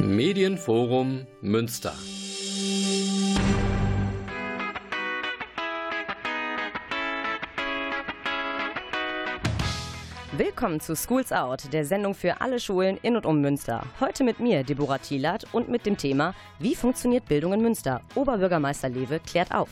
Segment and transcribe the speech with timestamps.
[0.00, 1.92] Medienforum Münster.
[10.36, 13.82] Willkommen zu Schools Out, der Sendung für alle Schulen in und um Münster.
[13.98, 18.00] Heute mit mir, Deborah Thielert, und mit dem Thema Wie funktioniert Bildung in Münster?
[18.14, 19.70] Oberbürgermeister Lewe klärt auf.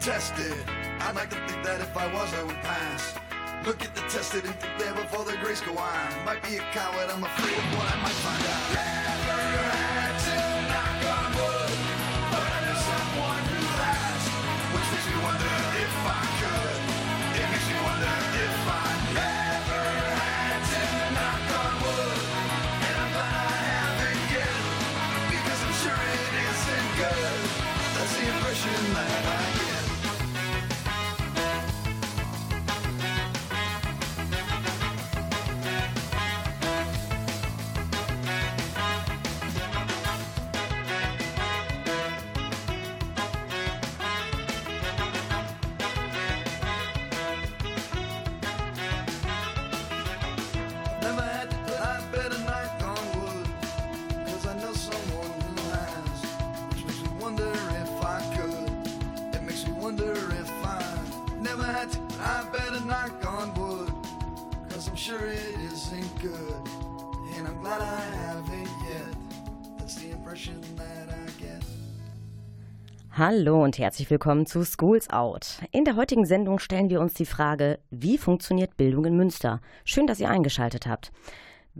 [0.00, 0.54] Tested.
[1.00, 3.14] I'd like to think that if I was, I would pass.
[3.66, 6.24] Look at the tested and think there before the grace go on.
[6.24, 8.89] Might be a coward, I'm afraid of what I might find out.
[73.20, 75.58] Hallo und herzlich willkommen zu Schools Out.
[75.72, 79.60] In der heutigen Sendung stellen wir uns die Frage, wie funktioniert Bildung in Münster?
[79.84, 81.12] Schön, dass ihr eingeschaltet habt.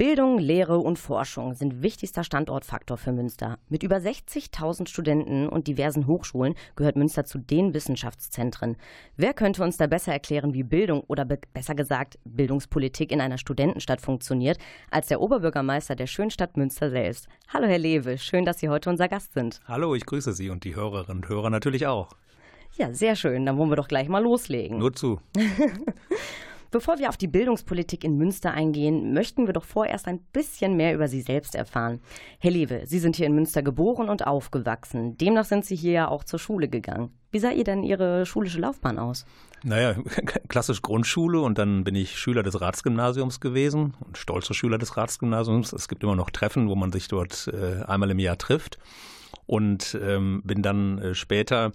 [0.01, 3.59] Bildung, Lehre und Forschung sind wichtigster Standortfaktor für Münster.
[3.69, 8.79] Mit über 60.000 Studenten und diversen Hochschulen gehört Münster zu den Wissenschaftszentren.
[9.19, 13.37] Wer könnte uns da besser erklären, wie Bildung oder be besser gesagt Bildungspolitik in einer
[13.37, 14.57] Studentenstadt funktioniert,
[14.91, 17.29] als der Oberbürgermeister der schönen Stadt Münster selbst?
[17.53, 19.61] Hallo Herr Lewe, schön, dass Sie heute unser Gast sind.
[19.67, 22.09] Hallo, ich grüße Sie und die Hörerinnen und Hörer natürlich auch.
[22.79, 23.45] Ja, sehr schön.
[23.45, 24.79] Dann wollen wir doch gleich mal loslegen.
[24.79, 25.21] Nur zu.
[26.73, 30.95] Bevor wir auf die Bildungspolitik in Münster eingehen, möchten wir doch vorerst ein bisschen mehr
[30.95, 32.01] über Sie selbst erfahren.
[32.39, 35.19] Herr Lewe, Sie sind hier in Münster geboren und aufgewachsen.
[35.19, 37.11] Demnach sind Sie hier ja auch zur Schule gegangen.
[37.33, 39.27] Wie sah ihr denn Ihre schulische Laufbahn aus?
[39.65, 39.97] Naja,
[40.49, 45.73] klassisch Grundschule und dann bin ich Schüler des Ratsgymnasiums gewesen und stolzer Schüler des Ratsgymnasiums.
[45.73, 48.79] Es gibt immer noch Treffen, wo man sich dort äh, einmal im Jahr trifft
[49.47, 51.73] und ähm, bin dann äh, später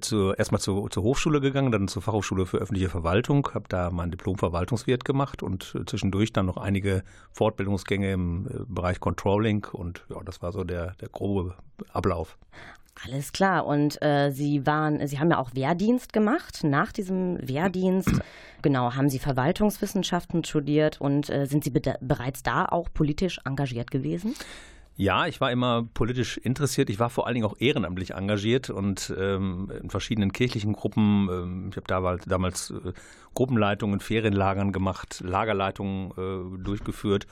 [0.00, 4.10] zu, erstmal zu, zur Hochschule gegangen, dann zur Fachhochschule für öffentliche Verwaltung, habe da mein
[4.10, 7.02] Diplom Verwaltungswirt gemacht und äh, zwischendurch dann noch einige
[7.32, 11.54] Fortbildungsgänge im äh, Bereich Controlling und ja, das war so der, der grobe
[11.92, 12.36] Ablauf.
[13.04, 13.66] Alles klar.
[13.66, 16.64] Und äh, Sie waren, Sie haben ja auch Wehrdienst gemacht.
[16.64, 18.10] Nach diesem Wehrdienst,
[18.62, 23.90] genau, haben Sie Verwaltungswissenschaften studiert und äh, sind Sie be bereits da auch politisch engagiert
[23.90, 24.34] gewesen?
[25.00, 26.90] Ja, ich war immer politisch interessiert.
[26.90, 31.28] Ich war vor allen Dingen auch ehrenamtlich engagiert und ähm, in verschiedenen kirchlichen Gruppen.
[31.30, 32.92] Ähm, ich habe damals, damals äh,
[33.32, 37.28] Gruppenleitungen, Ferienlagern gemacht, Lagerleitungen äh, durchgeführt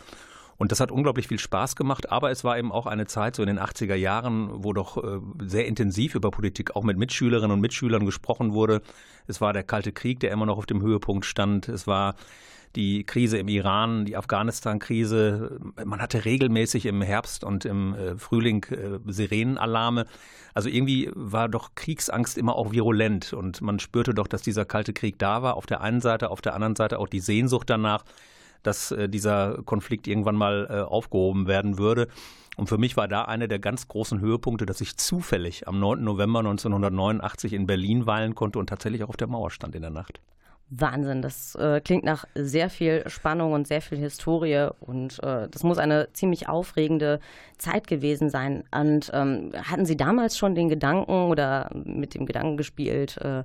[0.58, 3.42] Und das hat unglaublich viel Spaß gemacht, aber es war eben auch eine Zeit, so
[3.42, 7.60] in den 80er Jahren, wo doch äh, sehr intensiv über Politik auch mit Mitschülerinnen und
[7.60, 8.82] Mitschülern gesprochen wurde.
[9.26, 11.68] Es war der Kalte Krieg, der immer noch auf dem Höhepunkt stand.
[11.68, 12.14] Es war
[12.74, 15.58] die Krise im Iran, die Afghanistan-Krise.
[15.84, 20.06] Man hatte regelmäßig im Herbst und im äh, Frühling äh, Sirenenalarme.
[20.54, 24.92] Also irgendwie war doch Kriegsangst immer auch virulent und man spürte doch, dass dieser kalte
[24.92, 25.56] Krieg da war.
[25.56, 28.04] Auf der einen Seite, auf der anderen Seite auch die Sehnsucht danach,
[28.66, 32.08] dass äh, dieser Konflikt irgendwann mal aufgehoben werden würde.
[32.56, 36.02] Und für mich war da einer der ganz großen Höhepunkte, dass ich zufällig am 9.
[36.02, 39.90] November 1989 in Berlin weilen konnte und tatsächlich auch auf der Mauer stand in der
[39.90, 40.20] Nacht.
[40.68, 45.62] Wahnsinn, das äh, klingt nach sehr viel Spannung und sehr viel Historie und äh, das
[45.62, 47.20] muss eine ziemlich aufregende
[47.56, 48.64] Zeit gewesen sein.
[48.72, 53.44] Und ähm, hatten Sie damals schon den Gedanken oder mit dem Gedanken gespielt, äh,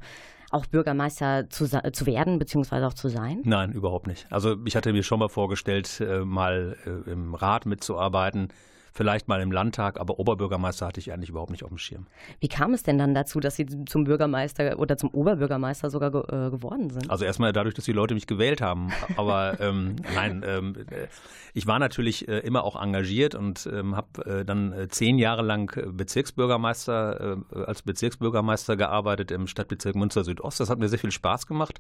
[0.52, 3.42] auch Bürgermeister zu, zu werden, beziehungsweise auch zu sein?
[3.44, 4.28] Nein, überhaupt nicht.
[4.30, 8.50] Also ich hatte mir schon mal vorgestellt, äh, mal äh, im Rat mitzuarbeiten
[8.92, 12.08] vielleicht mal im Landtag, aber Oberbürgermeister hatte ich eigentlich überhaupt nicht auf dem Schirm.
[12.40, 16.22] Wie kam es denn dann dazu, dass Sie zum Bürgermeister oder zum Oberbürgermeister sogar ge
[16.22, 17.10] äh, geworden sind?
[17.10, 18.92] Also erstmal dadurch, dass die Leute mich gewählt haben.
[19.16, 21.08] Aber ähm, nein, ähm, äh,
[21.54, 25.42] ich war natürlich äh, immer auch engagiert und ähm, habe äh, dann äh, zehn Jahre
[25.42, 30.60] lang Bezirksbürgermeister äh, als Bezirksbürgermeister gearbeitet im Stadtbezirk Münster Südost.
[30.60, 31.80] Das hat mir sehr viel Spaß gemacht.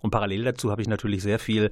[0.00, 1.70] Und parallel dazu habe ich natürlich sehr viel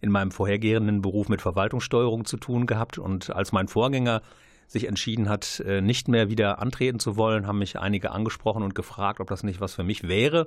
[0.00, 2.98] in meinem vorhergehenden Beruf mit Verwaltungssteuerung zu tun gehabt.
[2.98, 4.22] Und als mein Vorgänger
[4.66, 8.74] sich entschieden hat, äh, nicht mehr wieder antreten zu wollen, haben mich einige angesprochen und
[8.74, 10.46] gefragt, ob das nicht was für mich wäre.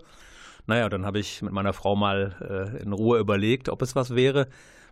[0.68, 4.16] Naja, dann habe ich mit meiner Frau mal äh, in Ruhe überlegt, ob es was
[4.16, 4.48] wäre.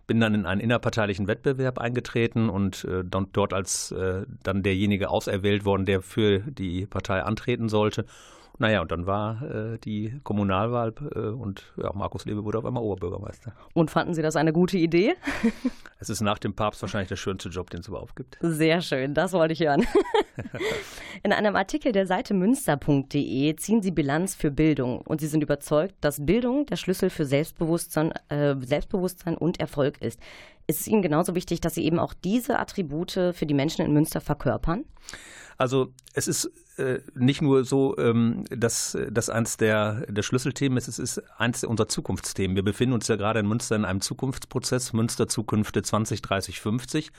[0.08, 3.94] Bin dann in einen innerparteilichen Wettbewerb eingetreten und äh, dort als
[4.42, 8.04] dann derjenige auserwählt worden, der für die Partei antreten sollte.
[8.60, 12.82] Naja, und dann war äh, die Kommunalwahl äh, und ja, Markus Lebe wurde auf einmal
[12.82, 13.54] Oberbürgermeister.
[13.72, 15.14] Und fanden Sie das eine gute Idee?
[15.98, 18.36] es ist nach dem Papst wahrscheinlich der schönste Job, den es überhaupt gibt.
[18.42, 19.86] Sehr schön, das wollte ich hören.
[21.22, 25.94] In einem Artikel der Seite münster.de ziehen Sie Bilanz für Bildung und Sie sind überzeugt,
[26.02, 30.20] dass Bildung der Schlüssel für Selbstbewusstsein, äh, Selbstbewusstsein und Erfolg ist.
[30.66, 33.94] Ist es Ihnen genauso wichtig, dass Sie eben auch diese Attribute für die Menschen in
[33.94, 34.84] Münster verkörpern?
[35.56, 40.88] Also es ist äh, nicht nur so, ähm, dass das eins der, der Schlüsselthemen ist,
[40.88, 42.56] es ist eins unserer Zukunftsthemen.
[42.56, 47.12] Wir befinden uns ja gerade in Münster in einem Zukunftsprozess, Münster Zukünfte 2030, 50.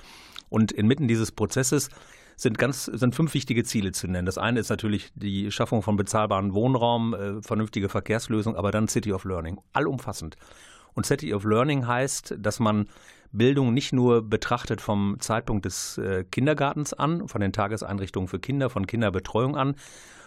[0.50, 1.90] Und inmitten dieses Prozesses
[2.36, 4.26] sind ganz sind fünf wichtige Ziele zu nennen.
[4.26, 9.14] Das eine ist natürlich die Schaffung von bezahlbarem Wohnraum, äh, vernünftige Verkehrslösung, aber dann City
[9.14, 10.36] of Learning, allumfassend.
[10.94, 12.88] Und City of Learning heißt, dass man
[13.32, 18.70] Bildung nicht nur betrachtet vom Zeitpunkt des äh, Kindergartens an, von den Tageseinrichtungen für Kinder,
[18.70, 19.76] von Kinderbetreuung an,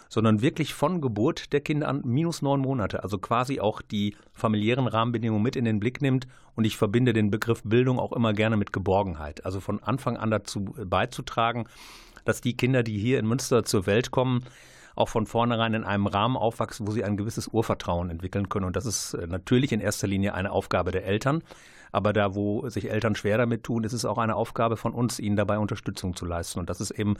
[0.09, 4.87] sondern wirklich von Geburt der Kinder an minus neun Monate, also quasi auch die familiären
[4.87, 6.27] Rahmenbedingungen mit in den Blick nimmt.
[6.55, 10.31] Und ich verbinde den Begriff Bildung auch immer gerne mit Geborgenheit, also von Anfang an
[10.31, 11.65] dazu beizutragen,
[12.23, 14.43] dass die Kinder, die hier in Münster zur Welt kommen,
[14.95, 18.65] auch von vornherein in einem Rahmen aufwachsen, wo sie ein gewisses Urvertrauen entwickeln können.
[18.65, 21.43] Und das ist äh, natürlich in erster Linie eine Aufgabe der Eltern.
[21.95, 25.17] Aber da, wo sich Eltern schwer damit tun, ist es auch eine Aufgabe von uns,
[25.17, 26.59] ihnen dabei Unterstützung zu leisten.
[26.59, 27.15] Und das ist eben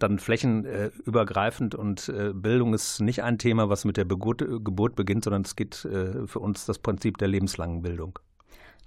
[0.00, 5.42] dann flächenübergreifend und äh, Bildung ist nicht ein Thema, was mit der Geburt beginnt, sondern
[5.42, 8.18] es geht äh, für uns das Prinzip der lebenslangen Bildung.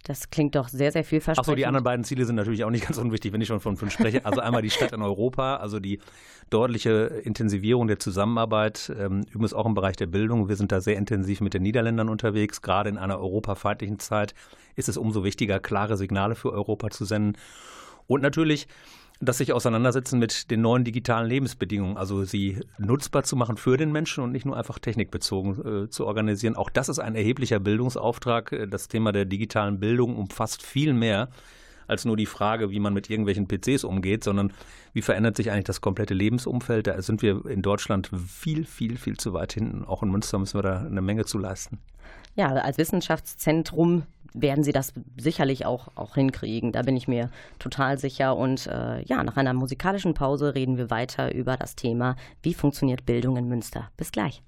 [0.04, 1.50] Das klingt doch sehr, sehr vielversprechend.
[1.50, 3.78] Achso, die anderen beiden Ziele sind natürlich auch nicht ganz unwichtig, wenn ich schon von
[3.78, 4.26] fünf spreche.
[4.26, 6.00] Also einmal die Stadt in Europa, also die
[6.50, 6.92] deutliche
[7.24, 10.50] Intensivierung der Zusammenarbeit, ähm, übrigens auch im Bereich der Bildung.
[10.50, 12.62] Wir sind da sehr intensiv mit den Niederländern unterwegs.
[12.62, 14.34] Gerade in einer europafeindlichen Zeit
[14.76, 17.38] ist es umso wichtiger, klare Signale für Europa zu senden.
[18.08, 18.68] Und natürlich
[19.22, 23.92] das sich auseinandersetzen mit den neuen digitalen Lebensbedingungen, also sie nutzbar zu machen für den
[23.92, 26.56] Menschen und nicht nur einfach technikbezogen äh, zu organisieren.
[26.56, 28.68] Auch das ist ein erheblicher Bildungsauftrag.
[28.70, 31.30] Das Thema der digitalen Bildung umfasst viel mehr
[31.90, 34.54] als nur die Frage, wie man mit irgendwelchen PCs umgeht, sondern
[34.94, 36.88] wie verändert sich eigentlich das komplette Lebensumfeld.
[36.88, 39.84] Da sind wir in Deutschland viel, viel, viel zu weit hinten.
[39.84, 41.80] Auch in Münster müssen wir da eine Menge zu leisten.
[42.36, 46.72] Ja, als Wissenschaftszentrum werden sie das sicherlich auch, auch hinkriegen.
[46.72, 48.36] Da bin ich mir total sicher.
[48.36, 53.06] Und äh, ja, nach einer musikalischen Pause reden wir weiter über das Thema, wie funktioniert
[53.06, 53.90] Bildung in Münster.
[53.98, 54.42] Bis gleich.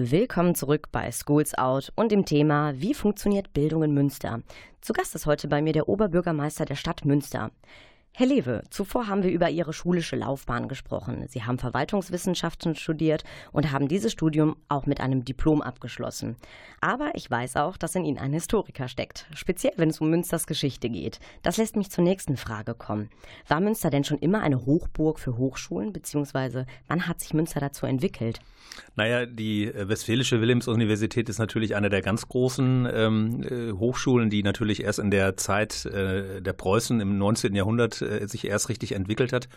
[0.00, 4.42] Willkommen zurück bei Schools Out und dem Thema Wie funktioniert Bildung in Münster?
[4.80, 7.50] Zu Gast ist heute bei mir der Oberbürgermeister der Stadt Münster.
[8.14, 11.26] Herr Lewe, zuvor haben wir über Ihre schulische Laufbahn gesprochen.
[11.28, 16.36] Sie haben Verwaltungswissenschaften studiert und haben dieses Studium auch mit einem Diplom abgeschlossen.
[16.80, 20.46] Aber ich weiß auch, dass in Ihnen ein Historiker steckt, speziell wenn es um Münsters
[20.48, 21.20] Geschichte geht.
[21.42, 23.08] Das lässt mich zur nächsten Frage kommen.
[23.46, 27.86] War Münster denn schon immer eine Hochburg für Hochschulen, beziehungsweise wann hat sich Münster dazu
[27.86, 28.40] entwickelt?
[28.98, 34.42] Naja, die äh, Westfälische Wilhelms-Universität ist natürlich eine der ganz großen ähm, äh, Hochschulen, die
[34.42, 37.54] natürlich erst in der Zeit äh, der Preußen im 19.
[37.54, 39.48] Jahrhundert äh, sich erst richtig entwickelt hat.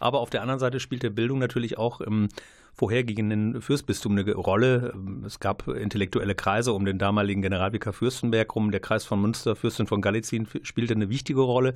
[0.00, 2.28] Aber auf der anderen Seite spielte Bildung natürlich auch im
[2.74, 4.92] vorhergehenden Fürstbistum eine Rolle.
[5.24, 8.72] Es gab intellektuelle Kreise um den damaligen Generalvikar Fürstenberg rum.
[8.72, 11.74] Der Kreis von Münster, Fürstin von Galizien, spielte eine wichtige Rolle,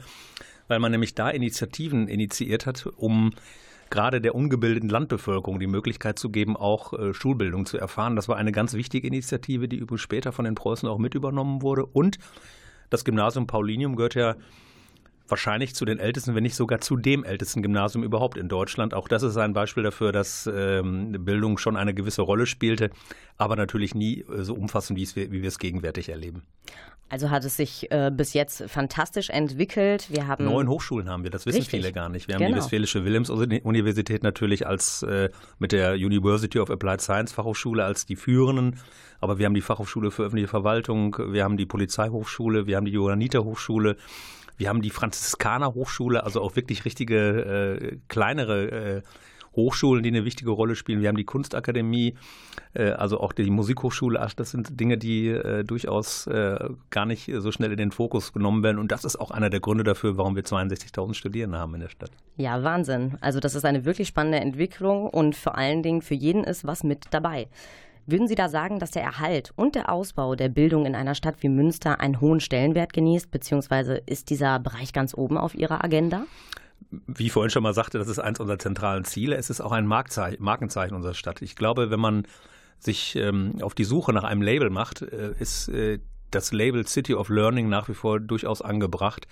[0.67, 3.33] weil man nämlich da Initiativen initiiert hat, um
[3.93, 8.17] gerade der ungebildeten Landbevölkerung die Möglichkeit zu geben, auch äh, Schulbildung zu erfahren.
[8.17, 11.63] Das war eine ganz wichtige Initiative, die übrigens später von den Preußen auch mit übernommen
[11.63, 11.87] wurde.
[11.87, 12.19] Und
[12.91, 14.35] das Gymnasium Paulinium gehört ja
[15.29, 18.95] wahrscheinlich zu den ältesten, wenn nicht sogar zu dem ältesten Gymnasium überhaupt in Deutschland.
[18.95, 22.91] Auch das ist ein Beispiel dafür, dass ähm, Bildung schon eine gewisse Rolle spielte,
[23.37, 26.43] aber natürlich nie äh, so umfassend, wie, wir es gegenwärtig erleben.
[27.13, 30.07] Also hat es sich äh, bis jetzt fantastisch entwickelt.
[30.09, 31.81] Wir haben Neun Hochschulen haben wir, das wissen Richtig.
[31.83, 32.27] viele gar nicht.
[32.27, 32.57] Wir haben die Genau.
[32.57, 35.29] Westfälische Wilhelms-Universität natürlich als äh,
[35.59, 38.81] mit der University of Applied Science Fachhochschule als die führenden,
[39.21, 42.93] aber wir haben die Fachhochschule für öffentliche Verwaltung, wir haben die Polizeihochschule, wir haben die
[42.93, 43.99] Johanniter Hochschule,
[44.57, 49.03] wir haben die Franziskaner Hochschule, also auch wirklich richtige äh, kleinere äh,
[49.55, 51.01] Hochschulen, die eine wichtige Rolle spielen.
[51.01, 52.15] Wir haben die Kunstakademie,
[52.75, 54.27] äh, also auch die Musikhochschule.
[54.37, 56.59] Das sind Dinge, die äh, durchaus äh,
[56.91, 58.79] gar nicht so schnell in den Fokus genommen werden.
[58.79, 61.89] Und das ist auch einer der Gründe dafür, warum wir 62.000 Studierende haben in der
[61.89, 62.11] Stadt.
[62.37, 63.17] Ja, Wahnsinn.
[63.21, 66.85] Also das ist eine wirklich spannende Entwicklung und vor allen Dingen für jeden ist was
[66.85, 67.49] mit dabei.
[68.05, 71.37] Würden Sie da sagen, dass der Erhalt und der Ausbau der Bildung in einer Stadt
[71.41, 76.25] wie Münster einen hohen Stellenwert genießt, beziehungsweise ist dieser Bereich ganz oben auf Ihrer Agenda?
[77.07, 79.37] Wie ich vorhin schon mal sagte, das ist eins unserer zentralen Ziele.
[79.37, 81.43] Es ist auch ein Markenzeichen unserer Stadt.
[81.43, 82.27] Ich glaube, wenn man
[82.79, 87.15] sich ähm, auf die Suche nach einem Label macht, äh, ist äh, das Label City
[87.15, 89.27] of Learning nach wie vor durchaus angebracht,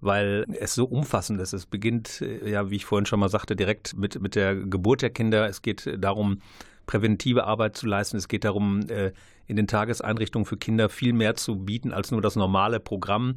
[0.00, 1.52] weil es so umfassend ist.
[1.52, 5.02] Es beginnt, äh, ja, wie ich vorhin schon mal sagte, direkt mit, mit der Geburt
[5.02, 5.48] der Kinder.
[5.48, 6.40] Es geht darum,
[6.86, 8.16] präventive Arbeit zu leisten.
[8.16, 9.12] Es geht darum, äh,
[9.46, 13.36] in den Tageseinrichtungen für Kinder viel mehr zu bieten als nur das normale Programm.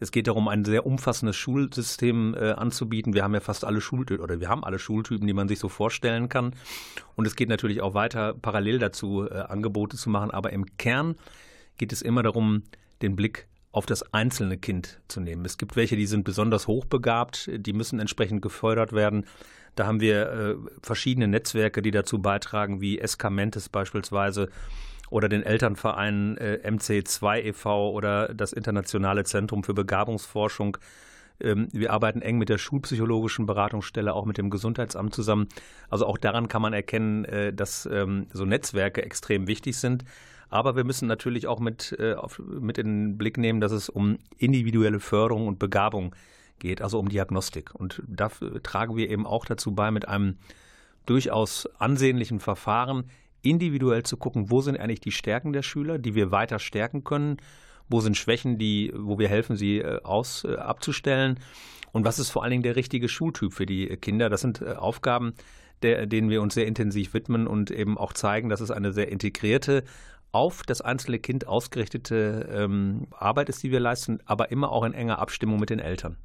[0.00, 3.14] Es geht darum, ein sehr umfassendes Schulsystem äh, anzubieten.
[3.14, 5.68] Wir haben ja fast alle Schultypen oder wir haben alle Schultypen, die man sich so
[5.68, 6.54] vorstellen kann.
[7.14, 10.30] Und es geht natürlich auch weiter, parallel dazu äh, Angebote zu machen.
[10.30, 11.16] Aber im Kern
[11.78, 12.62] geht es immer darum,
[13.02, 15.44] den Blick auf das einzelne Kind zu nehmen.
[15.44, 19.26] Es gibt welche, die sind besonders hochbegabt, die müssen entsprechend gefördert werden.
[19.74, 24.48] Da haben wir äh, verschiedene Netzwerke, die dazu beitragen, wie Escamentes beispielsweise
[25.10, 27.90] oder den Elternverein äh, MC2 e.V.
[27.90, 30.78] oder das Internationale Zentrum für Begabungsforschung.
[31.40, 35.48] Ähm, wir arbeiten eng mit der schulpsychologischen Beratungsstelle, auch mit dem Gesundheitsamt zusammen.
[35.90, 40.04] Also auch daran kann man erkennen, äh, dass ähm, so Netzwerke extrem wichtig sind.
[40.48, 43.88] Aber wir müssen natürlich auch mit, äh, auf, mit in den Blick nehmen, dass es
[43.88, 46.14] um individuelle Förderung und Begabung
[46.58, 47.74] geht, also um Diagnostik.
[47.74, 48.30] Und da
[48.62, 50.38] tragen wir eben auch dazu bei, mit einem
[51.04, 53.04] durchaus ansehnlichen Verfahren
[53.50, 57.36] individuell zu gucken, wo sind eigentlich die Stärken der Schüler, die wir weiter stärken können,
[57.88, 61.38] wo sind Schwächen, die, wo wir helfen, sie äh, aus, äh, abzustellen
[61.92, 64.28] und was ist vor allen Dingen der richtige Schultyp für die Kinder.
[64.28, 65.34] Das sind äh, Aufgaben,
[65.82, 69.08] der, denen wir uns sehr intensiv widmen und eben auch zeigen, dass es eine sehr
[69.08, 69.84] integrierte,
[70.32, 74.92] auf das einzelne Kind ausgerichtete ähm, Arbeit ist, die wir leisten, aber immer auch in
[74.92, 76.18] enger Abstimmung mit den Eltern.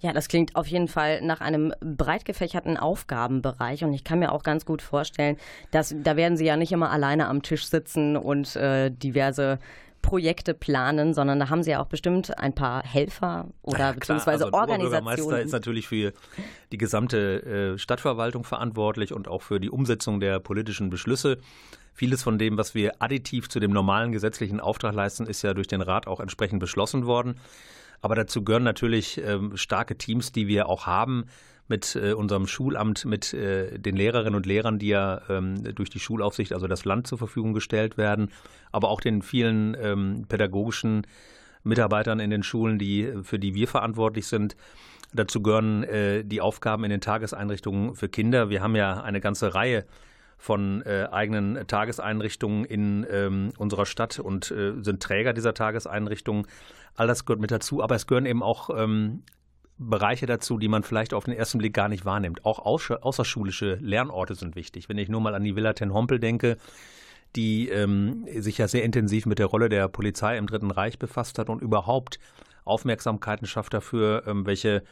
[0.00, 4.32] Ja, das klingt auf jeden Fall nach einem breit gefächerten Aufgabenbereich und ich kann mir
[4.32, 5.36] auch ganz gut vorstellen,
[5.72, 9.58] dass da werden Sie ja nicht immer alleine am Tisch sitzen und äh, diverse
[10.00, 14.44] Projekte planen, sondern da haben Sie ja auch bestimmt ein paar Helfer oder Ja, beziehungsweise
[14.44, 15.46] also, der Oberbürgermeister Organisationen.
[15.46, 16.12] ist natürlich für
[16.70, 21.38] die gesamte äh, Stadtverwaltung verantwortlich und auch für die Umsetzung der politischen Beschlüsse.
[21.92, 25.66] Vieles von dem, was wir additiv zu dem normalen gesetzlichen Auftrag leisten, ist ja durch
[25.66, 27.34] den Rat auch entsprechend beschlossen worden.
[28.00, 31.26] Aber dazu gehören natürlich ähm, starke Teams, die wir auch haben
[31.68, 36.00] mit äh, unserem Schulamt, mit äh, den Lehrerinnen und Lehrern, die ja ähm, durch die
[36.00, 38.30] Schulaufsicht, also das Land zur Verfügung gestellt werden,
[38.72, 41.06] aber auch den vielen ähm, pädagogischen
[41.64, 44.56] Mitarbeitern in den Schulen, die, für die wir verantwortlich sind.
[45.12, 48.50] Dazu gehören äh, die Aufgaben in den Tageseinrichtungen für Kinder.
[48.50, 49.84] Wir haben ja eine ganze Reihe
[50.38, 56.46] von äh, eigenen Tageseinrichtungen in ähm, unserer Stadt und äh, sind Träger dieser Tageseinrichtungen.
[56.94, 59.22] All das gehört mit dazu, aber es gehören eben auch ähm,
[59.78, 62.44] Bereiche dazu, die man vielleicht auf den ersten Blick gar nicht wahrnimmt.
[62.44, 64.88] Auch außer, außerschulische Lernorte sind wichtig.
[64.88, 66.56] Wenn ich nur mal an die Villa Ten Hompel denke,
[67.36, 71.38] die ähm, sich ja sehr intensiv mit der Rolle der Polizei im Dritten Reich befasst
[71.38, 72.18] hat und überhaupt
[72.64, 74.82] Aufmerksamkeiten schafft dafür, ähm, welche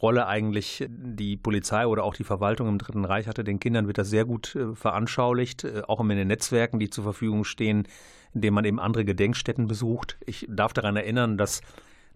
[0.00, 3.44] Rolle eigentlich die Polizei oder auch die Verwaltung im Dritten Reich hatte.
[3.44, 7.04] Den Kindern wird das sehr gut äh, veranschaulicht, äh, auch in den Netzwerken, die zur
[7.04, 7.88] Verfügung stehen,
[8.36, 10.18] indem man eben andere Gedenkstätten besucht.
[10.26, 11.62] Ich darf daran erinnern, dass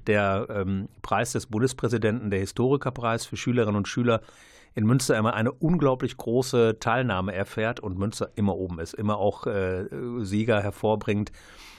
[0.07, 4.21] der ähm, Preis des Bundespräsidenten, der Historikerpreis für Schülerinnen und Schüler
[4.75, 9.47] in Münster immer eine unglaublich große Teilnahme erfährt und Münster immer oben ist, immer auch
[9.47, 9.87] äh,
[10.21, 11.33] Sieger hervorbringt.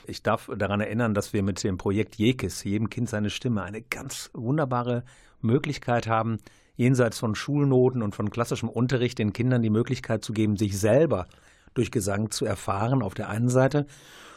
[0.07, 3.83] Ich darf daran erinnern, dass wir mit dem Projekt Jekis, jedem Kind seine Stimme, eine
[3.83, 5.03] ganz wunderbare
[5.39, 6.39] Möglichkeit haben,
[6.75, 11.27] jenseits von Schulnoten und von klassischem Unterricht den Kindern die Möglichkeit zu geben, sich selber
[11.73, 13.85] durch Gesang zu erfahren auf der einen Seite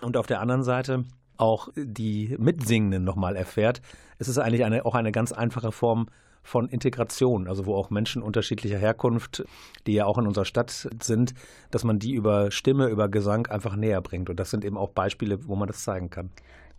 [0.01, 1.05] und auf der anderen Seite
[1.37, 3.81] auch die Mitsingenden nochmal erfährt.
[4.19, 6.07] Es ist eigentlich eine, auch eine ganz einfache Form
[6.45, 9.45] von Integration, also wo auch Menschen unterschiedlicher Herkunft,
[9.87, 11.35] die ja auch in unserer Stadt sind,
[11.71, 14.29] dass man die über Stimme, über Gesang einfach näher bringt.
[14.29, 16.31] Und das sind eben auch Beispiele, wo man das zeigen kann.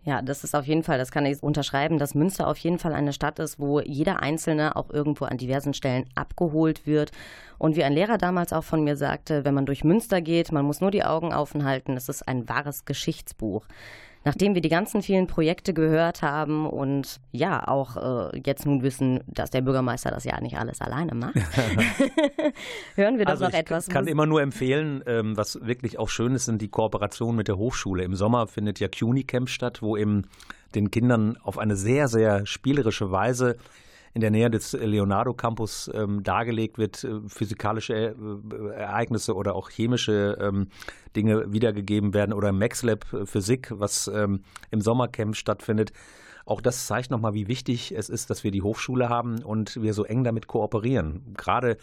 [0.06, 2.94] Ja, das ist auf jeden Fall, das kann ich unterschreiben, dass Münster auf jeden Fall
[2.94, 7.10] eine Stadt ist, wo jeder Einzelne auch irgendwo an diversen Stellen abgeholt wird.
[7.58, 10.64] Und wie ein Lehrer damals auch von mir sagte, wenn man durch Münster geht, man
[10.64, 13.66] muss nur die Augen offen halten, es ist ein wahres Geschichtsbuch.
[14.26, 19.20] Nachdem wir die ganzen vielen Projekte gehört haben und ja auch äh, jetzt nun wissen,
[19.28, 21.36] dass der Bürgermeister das ja nicht alles alleine macht,
[22.96, 23.88] hören wir doch Also noch ich etwas.
[23.88, 27.48] kann Mus- immer nur empfehlen, ähm, was wirklich auch schön ist, sind die Kooperationen mit
[27.48, 28.02] der Hochschule.
[28.02, 30.22] Im Sommer findet ja CUNY Camp statt, wo eben
[30.74, 33.56] den Kindern auf eine sehr, sehr spielerische Weise
[34.16, 39.68] in der Nähe des Leonardo Campus ähm, dargelegt wird, äh, physikalische äh, Ereignisse oder auch
[39.68, 40.68] chemische ähm,
[41.14, 45.92] Dinge wiedergegeben werden oder im Max Lab äh, Physik, was ähm, im Sommercamp stattfindet.
[46.46, 49.92] Auch das zeigt nochmal, wie wichtig es ist, dass wir die Hochschule haben und wir
[49.92, 51.34] so eng damit kooperieren.
[51.36, 51.76] Gerade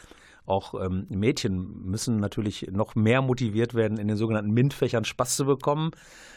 [0.45, 5.45] auch ähm, Mädchen müssen natürlich noch mehr motiviert werden, in den sogenannten MINT-Fächern Spaß zu
[5.45, 5.91] bekommen.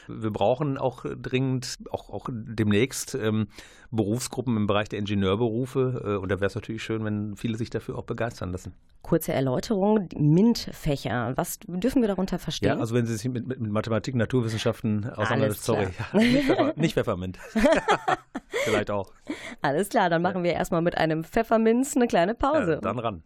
[0.07, 3.49] Wir brauchen auch dringend, auch, auch demnächst ähm,
[3.90, 6.03] Berufsgruppen im Bereich der Ingenieurberufe.
[6.05, 8.75] Äh, und da wäre es natürlich schön, wenn viele sich dafür auch begeistern lassen.
[9.03, 12.69] Kurze Erläuterung, MINT-Fächer, was dürfen wir darunter verstehen?
[12.69, 16.23] Ja, also wenn Sie sich mit, mit, Mathematik, Naturwissenschaften auseinandersetzen, sorry, klar.
[16.23, 17.38] nicht, Pfeffer, nicht Pfeffermint.
[18.64, 19.12] Vielleicht auch.
[19.62, 22.75] Alles klar, dann machen wir erstmal mit einem Pfefferminz eine kleine Pause.
[22.75, 23.23] Ja, dann ran.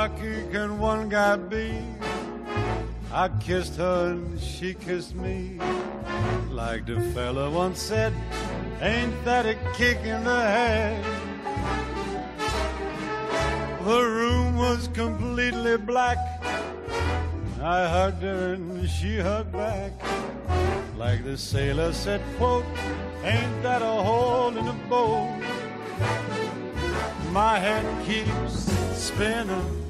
[0.00, 1.68] Lucky can one guy be?
[3.12, 5.58] I kissed her and she kissed me.
[6.48, 8.14] Like the fella once said,
[8.80, 11.04] ain't that a kick in the head?
[13.84, 16.18] The room was completely black.
[17.60, 19.92] I hugged her and she hugged back.
[20.96, 22.64] Like the sailor said, quote,
[23.22, 25.28] ain't that a hole in the boat?
[27.32, 28.54] My head keeps
[28.96, 29.89] spinning.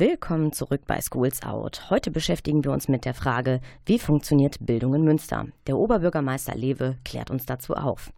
[0.00, 1.90] Willkommen zurück bei Schools Out.
[1.90, 5.46] Heute beschäftigen wir uns mit der Frage, wie funktioniert Bildung in Münster?
[5.66, 8.12] Der Oberbürgermeister Lewe klärt uns dazu auf.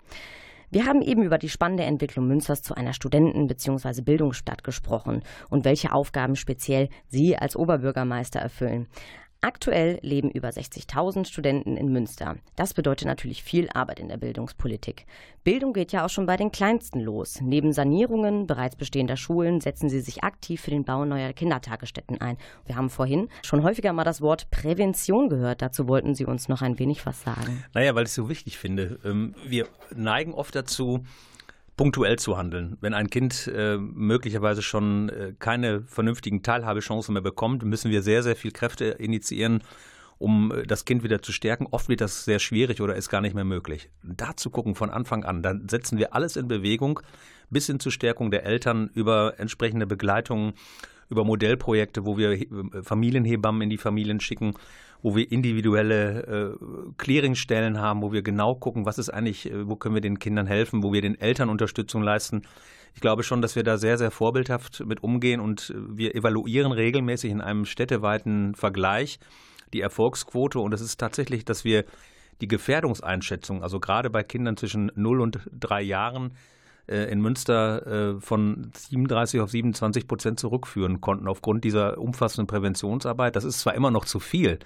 [0.70, 4.02] Wir haben eben über die spannende Entwicklung Münsters zu einer Studenten- bzw.
[4.02, 8.86] Bildungsstadt gesprochen und welche Aufgaben speziell Sie als Oberbürgermeister erfüllen.
[9.42, 12.36] Aktuell leben über 60.000 Studenten in Münster.
[12.56, 15.06] Das bedeutet natürlich viel Arbeit in der Bildungspolitik.
[15.44, 17.40] Bildung geht ja auch schon bei den Kleinsten los.
[17.40, 22.36] Neben Sanierungen bereits bestehender Schulen setzen sie sich aktiv für den Bau neuer Kindertagesstätten ein.
[22.66, 25.62] Wir haben vorhin schon häufiger mal das Wort Prävention gehört.
[25.62, 27.64] Dazu wollten Sie uns noch ein wenig was sagen.
[27.72, 28.98] Naja, weil ich es so wichtig finde.
[29.06, 31.04] Ähm, Wir neigen oft dazu,
[31.80, 32.76] punktuell zu handeln.
[32.82, 38.22] Wenn ein Kind äh, möglicherweise schon äh, keine vernünftigen Teilhabechancen mehr bekommt, müssen wir sehr,
[38.22, 39.62] sehr viel Kräfte initiieren,
[40.18, 41.66] um äh, das Kind wieder zu stärken.
[41.70, 43.88] Oft wird das sehr schwierig oder ist gar nicht mehr möglich.
[44.02, 47.00] Da zu gucken von Anfang an, dann setzen wir alles in Bewegung,
[47.48, 50.52] bis hin zur Stärkung der Eltern über entsprechende Begleitungen,
[51.08, 52.46] über Modellprojekte, wo wir äh,
[52.82, 54.52] Familienhebammen in die Familien schicken,
[55.02, 59.76] wo wir individuelle äh, Clearingstellen haben, wo wir genau gucken, was ist eigentlich, äh, wo
[59.76, 62.42] können wir den Kindern helfen, wo wir den Eltern Unterstützung leisten.
[62.94, 66.72] Ich glaube schon, dass wir da sehr, sehr vorbildhaft mit umgehen und äh, wir evaluieren
[66.72, 69.18] regelmäßig in einem städteweiten Vergleich
[69.72, 71.84] die Erfolgsquote und es ist tatsächlich, dass wir
[72.40, 76.32] die Gefährdungseinschätzung, also gerade bei Kindern zwischen 0 und 3 Jahren,
[76.90, 83.36] in Münster äh, von 37 auf 27 Prozent zurückführen konnten aufgrund dieser umfassenden Präventionsarbeit.
[83.36, 84.58] Das ist zwar immer noch zu viel,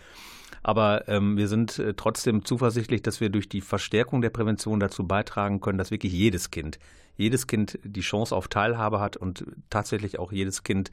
[0.63, 5.07] aber ähm, wir sind äh, trotzdem zuversichtlich, dass wir durch die Verstärkung der Prävention dazu
[5.07, 6.79] beitragen können, dass wirklich jedes Kind,
[7.17, 10.91] jedes Kind die Chance auf Teilhabe hat und tatsächlich auch jedes Kind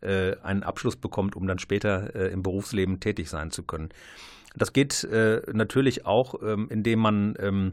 [0.00, 3.90] äh, einen Abschluss bekommt, um dann später äh, im Berufsleben tätig sein zu können.
[4.56, 7.72] Das geht äh, natürlich auch, ähm, indem man ähm,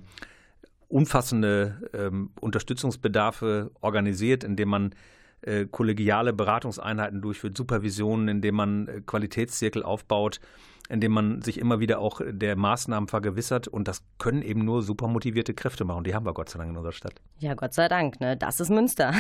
[0.90, 4.96] umfassende ähm, Unterstützungsbedarfe organisiert, indem man
[5.42, 10.42] äh, kollegiale Beratungseinheiten durchführt, Supervisionen, indem man äh, Qualitätszirkel aufbaut,
[10.90, 13.68] indem man sich immer wieder auch der Maßnahmen vergewissert.
[13.68, 16.04] Und das können eben nur super motivierte Kräfte machen.
[16.04, 17.14] Die haben wir Gott sei Dank in unserer Stadt.
[17.38, 18.36] Ja, Gott sei Dank, ne?
[18.36, 19.14] Das ist Münster.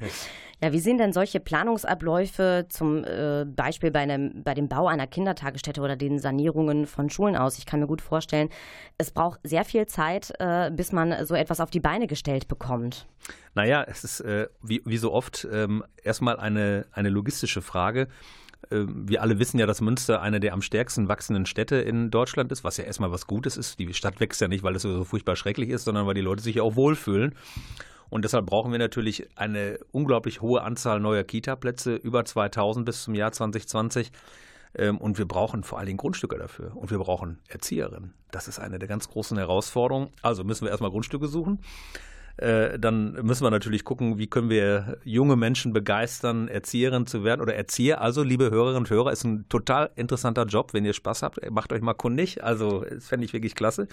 [0.62, 5.08] ja, wie sehen denn solche Planungsabläufe zum äh, Beispiel bei, einem, bei dem Bau einer
[5.08, 7.58] Kindertagesstätte oder den Sanierungen von Schulen aus?
[7.58, 8.48] Ich kann mir gut vorstellen,
[8.96, 13.06] es braucht sehr viel Zeit, äh, bis man so etwas auf die Beine gestellt bekommt.
[13.54, 18.06] Naja, es ist äh, wie, wie so oft ähm, erstmal eine, eine logistische Frage.
[18.70, 22.52] Ähm, Wir alle wissen ja, dass Münster eine der am stärksten wachsenden Städte in Deutschland
[22.52, 23.78] ist, was ja erstmal was Gutes ist.
[23.78, 26.42] Die Stadt wächst ja nicht, weil es so furchtbar schrecklich ist, sondern weil die Leute
[26.42, 27.34] sich ja auch wohlfühlen.
[28.10, 33.14] Und deshalb brauchen wir natürlich eine unglaublich hohe Anzahl neuer Kita-Plätze, über 2000 bis zum
[33.14, 34.12] Jahr 2020.
[34.74, 36.76] Ähm, Und wir brauchen vor allen Dingen Grundstücke dafür.
[36.76, 38.14] Und wir brauchen Erzieherinnen.
[38.30, 40.10] Das ist eine der ganz großen Herausforderungen.
[40.22, 41.60] Also müssen wir erstmal Grundstücke suchen.
[42.38, 47.40] Äh, Dann müssen wir natürlich gucken, wie können wir junge Menschen begeistern, Erzieherin zu werden
[47.40, 48.00] oder Erzieher.
[48.00, 50.72] Also, liebe Hörerinnen und Hörer, ist ein total interessanter Job.
[50.72, 52.42] Wenn ihr Spaß habt, macht euch mal kundig.
[52.42, 53.88] Also, das fände ich wirklich klasse.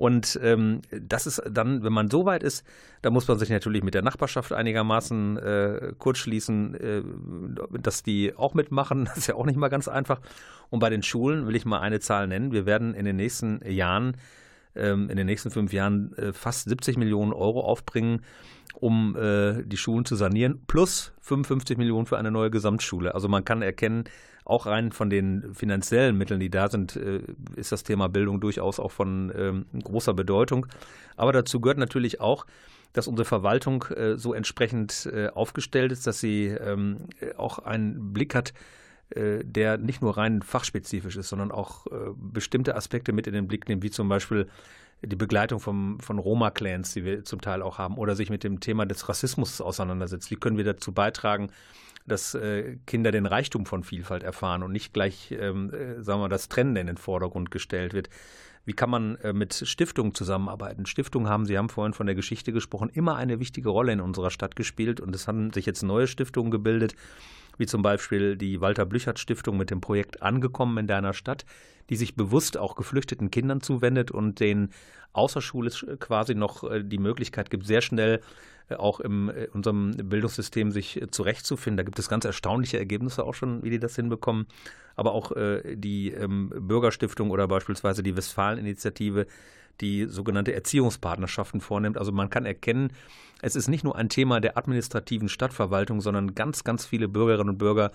[0.00, 2.64] Und ähm, das ist dann, wenn man so weit ist,
[3.02, 7.02] da muss man sich natürlich mit der Nachbarschaft einigermaßen äh, kurzschließen, äh,
[7.78, 9.04] dass die auch mitmachen.
[9.10, 10.22] Das ist ja auch nicht mal ganz einfach.
[10.70, 12.50] Und bei den Schulen will ich mal eine Zahl nennen.
[12.50, 14.16] Wir werden in den nächsten Jahren,
[14.74, 18.22] in den nächsten fünf Jahren äh, fast 70 Millionen Euro aufbringen,
[18.74, 23.14] um äh, die Schulen zu sanieren, plus 55 Millionen für eine neue Gesamtschule.
[23.14, 24.04] Also man kann erkennen,
[24.44, 27.20] auch rein von den finanziellen Mitteln, die da sind, äh,
[27.56, 30.66] ist das Thema Bildung durchaus auch von ähm, großer Bedeutung.
[31.16, 32.46] Aber dazu gehört natürlich auch,
[32.92, 33.84] dass unsere Verwaltung
[34.16, 37.06] so entsprechend aufgestellt ist, dass sie ähm,
[37.36, 38.52] auch einen Blick hat,
[39.14, 43.68] der nicht nur rein fachspezifisch ist, sondern auch äh, bestimmte Aspekte mit in den Blick
[43.68, 44.46] nimmt, wie zum Beispiel
[45.02, 48.60] die Begleitung vom, von Roma-Clans, die wir zum Teil auch haben, oder sich mit dem
[48.60, 50.30] Thema des Rassismus auseinandersetzt.
[50.30, 51.50] Wie können wir dazu beitragen,
[52.06, 56.24] dass äh, Kinder den Reichtum von Vielfalt erfahren und nicht gleich, ähm, äh, sagen wir
[56.24, 58.08] mal, das Trennen in den Vordergrund gestellt wird.
[58.64, 60.86] Wie kann man äh, mit Stiftungen zusammenarbeiten?
[60.86, 64.30] Stiftungen haben, Sie haben vorhin von der Geschichte gesprochen, immer eine wichtige Rolle in unserer
[64.30, 66.94] Stadt gespielt und es haben sich jetzt neue Stiftungen gebildet,
[67.60, 71.44] wie zum Beispiel die Walter Blüchert Stiftung mit dem Projekt Angekommen in deiner Stadt,
[71.90, 74.70] die sich bewusst auch geflüchteten Kindern zuwendet und denen
[75.12, 78.22] außerschulisch quasi noch äh, die Möglichkeit gibt, sehr schnell
[78.70, 81.76] äh, auch in äh, unserem Bildungssystem sich zurechtzufinden.
[81.76, 84.46] Da gibt es ganz erstaunliche Ergebnisse auch schon, wie die das hinbekommen.
[84.96, 85.32] Aber auch
[85.64, 89.26] die ähm, Bürgerstiftung oder beispielsweise die Westfalen-Initiative,
[89.80, 91.98] die sogenannte Erziehungspartnerschaften vornimmt.
[91.98, 92.92] Also man kann erkennen,
[93.42, 97.58] es ist nicht nur ein Thema der administrativen Stadtverwaltung, sondern ganz, ganz viele Bürgerinnen und
[97.58, 97.92] Bürger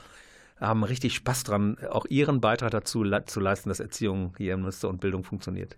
[0.59, 4.89] haben richtig Spaß dran, auch ihren Beitrag dazu zu leisten, dass Erziehung hier im Münster
[4.89, 5.77] und Bildung funktioniert.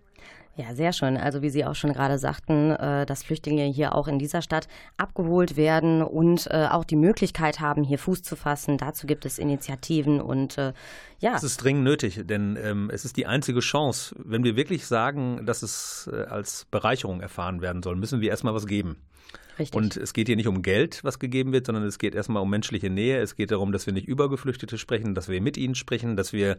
[0.58, 1.16] Ja, sehr schön.
[1.16, 4.66] Also wie Sie auch schon gerade sagten, äh, dass Flüchtlinge hier auch in dieser Stadt
[4.96, 8.76] abgeholt werden und äh, auch die Möglichkeit haben, hier Fuß zu fassen.
[8.76, 10.72] Dazu gibt es Initiativen und äh,
[11.20, 11.36] ja.
[11.36, 14.16] Es ist dringend nötig, denn ähm, es ist die einzige Chance.
[14.18, 18.66] Wenn wir wirklich sagen, dass es als Bereicherung erfahren werden soll, müssen wir erstmal was
[18.66, 18.96] geben.
[19.58, 19.76] Richtig.
[19.76, 22.50] Und es geht hier nicht um Geld, was gegeben wird, sondern es geht erstmal um
[22.50, 23.20] menschliche Nähe.
[23.20, 26.32] Es geht darum, dass wir nicht über Geflüchtete sprechen, dass wir mit ihnen sprechen, dass
[26.32, 26.58] wir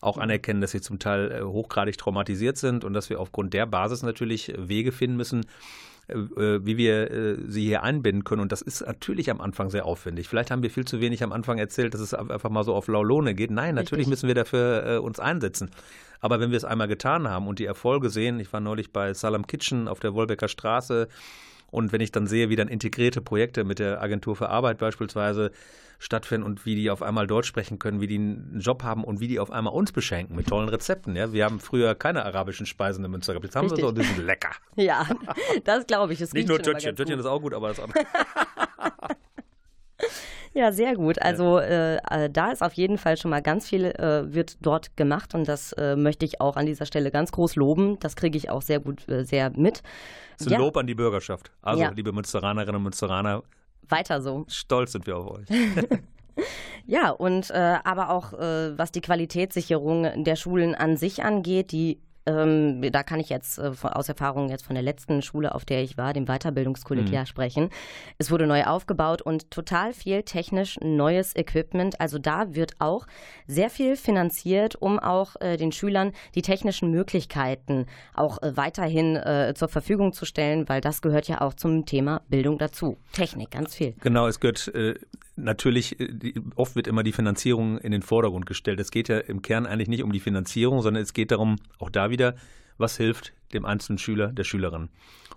[0.00, 3.66] auch anerkennen, dass sie zum Teil äh, hochgradig traumatisiert sind und dass wir aufgrund der
[3.66, 5.46] Basis natürlich Wege finden müssen,
[6.08, 8.40] äh, äh, wie wir sie hier einbinden können.
[8.40, 10.26] Und das ist natürlich am Anfang sehr aufwendig.
[10.26, 12.88] Vielleicht haben wir viel zu wenig am Anfang erzählt, dass es einfach mal so auf
[12.88, 13.52] Laulone geht.
[13.52, 14.08] Nein, natürlich Richtig.
[14.08, 15.70] müssen wir dafür uns einsetzen.
[16.20, 19.14] Aber wenn wir es einmal getan haben und die Erfolge sehen, ich war neulich bei
[19.14, 21.08] Salam Kitchen auf der Wolbecker Straße,
[21.70, 25.50] und wenn ich dann sehe, wie dann integrierte Projekte mit der Agentur für Arbeit beispielsweise
[26.00, 29.20] stattfinden und wie die auf einmal Deutsch sprechen können, wie die einen Job haben und
[29.20, 31.14] wie die auf einmal uns beschenken mit tollen Rezepten.
[31.14, 33.44] Ja, wir haben früher keine arabischen Speisen in Münster gehabt.
[33.44, 33.84] Jetzt haben Richtig.
[33.84, 34.50] wir so, die sind lecker.
[34.76, 35.06] Ja,
[35.64, 36.20] das glaube ich.
[36.20, 36.96] Nicht nur Tötchen.
[36.96, 38.00] Tötchen ist auch gut, aber das andere.
[40.52, 41.22] Ja, sehr gut.
[41.22, 44.96] Also äh, äh, da ist auf jeden Fall schon mal ganz viel äh, wird dort
[44.96, 47.98] gemacht und das äh, möchte ich auch an dieser Stelle ganz groß loben.
[48.00, 49.82] Das kriege ich auch sehr gut, äh, sehr mit.
[50.32, 50.58] Das ist ein ja.
[50.58, 51.52] Lob an die Bürgerschaft.
[51.62, 51.90] Also, ja.
[51.90, 53.42] liebe Münsteranerinnen und Münsteraner,
[53.88, 54.44] weiter so.
[54.48, 55.48] Stolz sind wir auf euch.
[56.86, 62.82] ja, und äh, aber auch was die Qualitätssicherung der Schulen an sich angeht, die ähm,
[62.92, 65.96] da kann ich jetzt äh, aus Erfahrung jetzt von der letzten Schule, auf der ich
[65.96, 67.26] war, dem Weiterbildungskollegiat mhm.
[67.26, 67.70] sprechen.
[68.18, 72.00] Es wurde neu aufgebaut und total viel technisch neues Equipment.
[72.00, 73.06] Also da wird auch
[73.46, 79.54] sehr viel finanziert, um auch äh, den Schülern die technischen Möglichkeiten auch äh, weiterhin äh,
[79.56, 82.98] zur Verfügung zu stellen, weil das gehört ja auch zum Thema Bildung dazu.
[83.12, 83.94] Technik, ganz viel.
[84.00, 84.94] Genau, es gehört äh,
[85.44, 88.80] natürlich, äh, oft wird immer die Finanzierung in den Vordergrund gestellt.
[88.80, 91.90] Es geht ja im Kern eigentlich nicht um die Finanzierung, sondern es geht darum, auch
[91.90, 92.34] da wieder,
[92.78, 94.88] was hilft dem einzelnen Schüler, der Schülerin.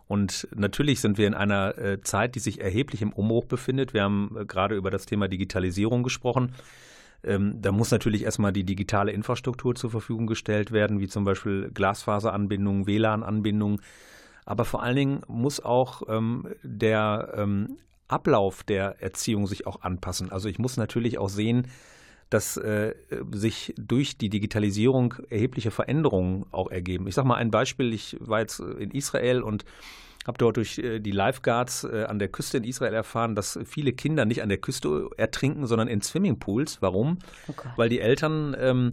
[0.08, 3.94] Und natürlich sind wir in einer äh, Zeit, die sich erheblich im Umbruch befindet.
[3.94, 6.54] Wir haben äh, gerade über das Thema Digitalisierung gesprochen.
[7.24, 11.72] Ähm, da muss natürlich erstmal die digitale Infrastruktur zur Verfügung gestellt werden, wie zum Beispiel
[11.74, 13.80] Glasfaseranbindungen, WLAN-Anbindungen.
[14.46, 17.78] Aber vor allen Dingen muss auch ähm, der ähm,
[18.14, 20.32] Ablauf der Erziehung sich auch anpassen.
[20.32, 21.68] Also ich muss natürlich auch sehen,
[22.30, 22.94] dass äh,
[23.32, 27.08] sich durch die Digitalisierung erhebliche Veränderungen auch ergeben.
[27.08, 29.66] Ich sage mal ein Beispiel, ich war jetzt in Israel und
[30.26, 33.94] habe dort durch äh, die Lifeguards äh, an der Küste in Israel erfahren, dass viele
[33.94, 36.82] Kinder nicht an der Küste ertrinken, sondern in Swimmingpools.
[36.82, 37.20] Warum?
[37.48, 38.92] Oh Weil die Eltern ähm,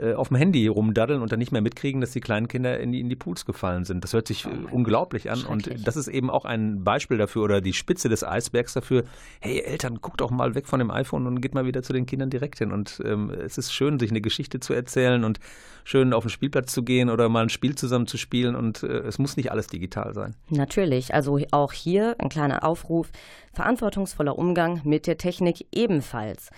[0.00, 2.92] äh, auf dem Handy rumdaddeln und dann nicht mehr mitkriegen, dass die kleinen Kinder in
[2.92, 4.02] die, in die Pools gefallen sind.
[4.02, 7.60] Das hört sich oh unglaublich an und das ist eben auch ein Beispiel dafür oder
[7.60, 9.04] die Spitze des Eisbergs dafür.
[9.40, 12.06] Hey Eltern, guckt doch mal weg von dem iPhone und geht mal wieder zu den
[12.06, 12.72] Kindern direkt hin.
[12.72, 15.40] Und ähm, es ist schön, sich eine Geschichte zu erzählen und
[15.84, 18.86] schön auf den Spielplatz zu gehen oder mal ein Spiel zusammen zu spielen und äh,
[18.86, 20.34] es muss nicht alles digital sein.
[20.48, 23.08] Natürlich, also auch hier ein kleiner Aufruf,
[23.52, 26.50] verantwortungsvoller Umgang mit der Technik ebenfalls.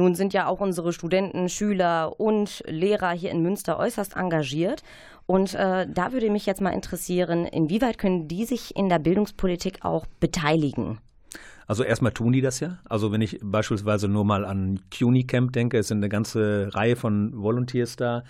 [0.00, 4.82] Nun sind ja auch unsere Studenten, Schüler und Lehrer hier in Münster äußerst engagiert.
[5.26, 9.84] Und äh, da würde mich jetzt mal interessieren, inwieweit können die sich in der Bildungspolitik
[9.84, 11.00] auch beteiligen?
[11.66, 12.78] Also erstmal tun die das ja.
[12.88, 16.96] Also wenn ich beispielsweise nur mal an CUNY Camp denke, es sind eine ganze Reihe
[16.96, 18.24] von Volunteers da,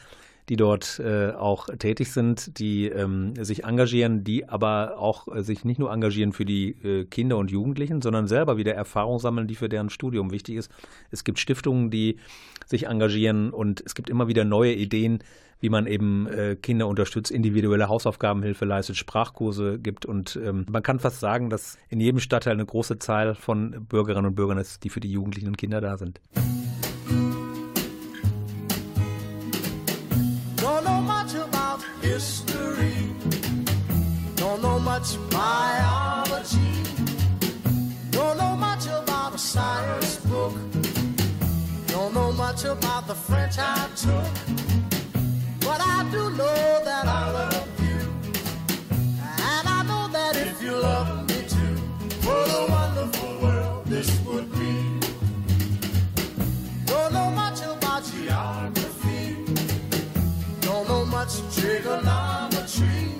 [0.51, 5.65] die dort äh, auch tätig sind, die ähm, sich engagieren, die aber auch äh, sich
[5.65, 9.55] nicht nur engagieren für die äh, Kinder und Jugendlichen, sondern selber wieder Erfahrung sammeln, die
[9.55, 10.69] für deren Studium wichtig ist.
[11.13, 12.17] Es gibt Stiftungen, die
[12.67, 15.23] sich engagieren und es gibt immer wieder neue Ideen,
[15.61, 20.05] wie man eben äh, Kinder unterstützt, individuelle Hausaufgabenhilfe leistet, Sprachkurse gibt.
[20.05, 24.27] Und ähm, man kann fast sagen, dass in jedem Stadtteil eine große Zahl von Bürgerinnen
[24.27, 26.21] und Bürgern ist, die für die Jugendlichen und Kinder da sind.
[35.01, 36.59] Much biology.
[38.11, 40.53] Don't know much about a science book.
[41.87, 44.33] Don't know much about the French I took,
[45.61, 48.01] but I do know that I love you.
[49.53, 51.20] And I know that if you love me
[61.55, 63.20] trigonometry,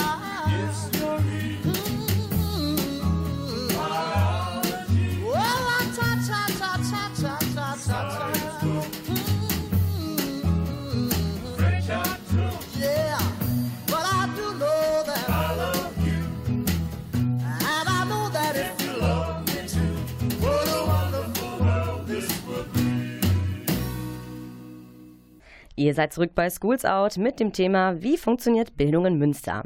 [25.81, 29.63] Ihr seid zurück bei Schools Out mit dem Thema Wie funktioniert Bildung in Münster?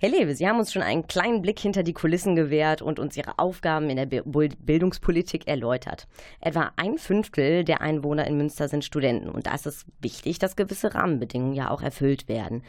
[0.00, 3.18] Herr Lewe, Sie haben uns schon einen kleinen Blick hinter die Kulissen gewährt und uns
[3.18, 6.08] Ihre Aufgaben in der Bildungspolitik erläutert.
[6.40, 10.56] Etwa ein Fünftel der Einwohner in Münster sind Studenten und da ist es wichtig, dass
[10.56, 12.62] gewisse Rahmenbedingungen ja auch erfüllt werden.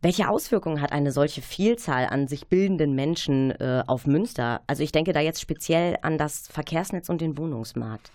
[0.00, 4.60] Welche Auswirkungen hat eine solche Vielzahl an sich bildenden Menschen äh, auf Münster?
[4.68, 8.12] Also ich denke da jetzt speziell an das Verkehrsnetz und den Wohnungsmarkt.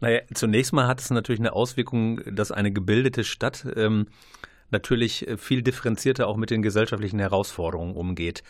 [0.00, 4.06] Naja, zunächst mal hat es natürlich eine Auswirkung, dass eine gebildete Stadt ähm,
[4.70, 8.42] natürlich viel differenzierter auch mit den gesellschaftlichen Herausforderungen umgeht.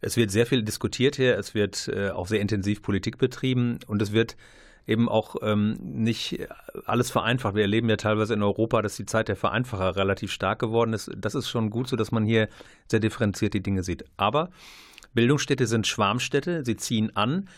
[0.00, 4.00] Es wird sehr viel diskutiert hier, es wird äh, auch sehr intensiv Politik betrieben und
[4.00, 4.36] es wird
[4.86, 6.40] eben auch ähm, nicht
[6.86, 7.54] alles vereinfacht.
[7.54, 11.10] Wir erleben ja teilweise in Europa, dass die Zeit der Vereinfacher relativ stark geworden ist.
[11.16, 12.48] Das ist schon gut so, dass man hier
[12.86, 14.04] sehr differenziert die Dinge sieht.
[14.16, 14.50] Aber
[15.12, 17.48] Bildungsstädte sind Schwarmstädte, sie ziehen an.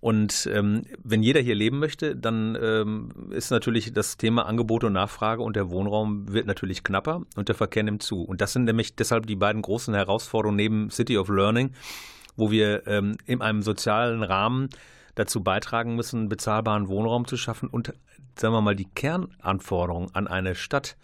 [0.00, 4.92] Und ähm, wenn jeder hier leben möchte, dann ähm, ist natürlich das Thema Angebot und
[4.92, 8.22] Nachfrage und der Wohnraum wird natürlich knapper und der Verkehr nimmt zu.
[8.22, 11.70] Und das sind nämlich deshalb die beiden großen Herausforderungen neben City of Learning,
[12.36, 14.68] wo wir ähm, in einem sozialen Rahmen
[15.14, 17.94] dazu beitragen müssen, bezahlbaren Wohnraum zu schaffen und,
[18.38, 20.96] sagen wir mal, die Kernanforderungen an eine Stadt,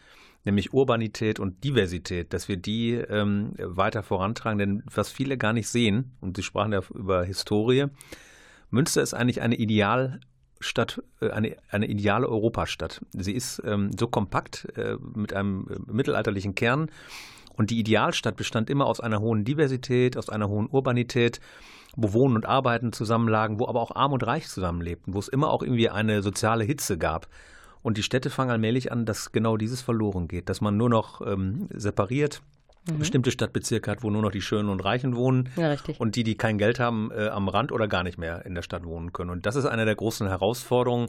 [0.45, 4.59] nämlich Urbanität und Diversität, dass wir die ähm, weiter vorantragen.
[4.59, 7.87] Denn was viele gar nicht sehen, und Sie sprachen ja über Historie,
[8.73, 13.05] Münster ist eigentlich eine Idealstadt, äh, eine, eine ideale Europastadt.
[13.13, 16.91] Sie ist ähm, so kompakt äh, mit einem äh, mittelalterlichen Kern.
[17.55, 21.39] Und die Idealstadt bestand immer aus einer hohen Diversität, aus einer hohen Urbanität,
[21.97, 25.51] wo Wohnen und Arbeiten zusammenlagen, wo aber auch Arm und Reich zusammenlebten, wo es immer
[25.51, 27.29] auch irgendwie eine soziale Hitze gab.
[27.83, 31.21] Und die Städte fangen allmählich an, dass genau dieses verloren geht, dass man nur noch
[31.27, 32.41] ähm, separiert,
[32.99, 36.01] bestimmte Stadtbezirke hat, wo nur noch die Schönen und Reichen wohnen Ja, richtig.
[36.01, 38.63] und die, die kein Geld haben, äh, am Rand oder gar nicht mehr in der
[38.63, 39.31] Stadt wohnen können.
[39.31, 41.09] Und das ist eine der großen Herausforderungen.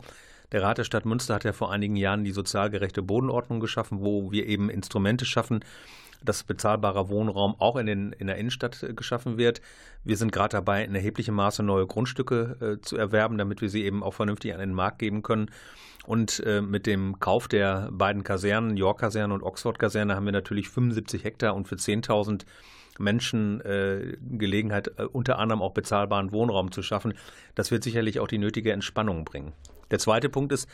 [0.51, 4.01] Der Rat der Stadt Münster hat ja vor einigen Jahren die sozial gerechte Bodenordnung geschaffen,
[4.01, 5.61] wo wir eben Instrumente schaffen,
[6.23, 9.61] dass bezahlbarer Wohnraum auch in, den, in der Innenstadt äh, geschaffen wird.
[10.03, 13.83] Wir sind gerade dabei, in erheblichem Maße neue Grundstücke äh, zu erwerben, damit wir sie
[13.83, 15.49] eben auch vernünftig an den Markt geben können.
[16.05, 21.23] Und äh, mit dem Kauf der beiden Kasernen, York-Kaserne und Oxford-Kaserne, haben wir natürlich 75
[21.23, 22.45] Hektar und für 10.000
[22.99, 27.13] Menschen äh, Gelegenheit, äh, unter anderem auch bezahlbaren Wohnraum zu schaffen.
[27.55, 29.53] Das wird sicherlich auch die nötige Entspannung bringen.
[29.91, 30.67] Der zweite Punkt ist,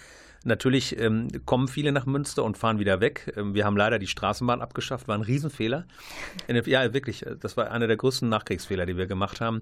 [0.43, 3.33] natürlich ähm, kommen viele nach Münster und fahren wieder weg.
[3.37, 5.85] Ähm, wir haben leider die Straßenbahn abgeschafft, war ein Riesenfehler.
[6.49, 9.61] Der- Ja, wirklich, äh, das war einer der größten Nachkriegsfehler, die wir gemacht haben.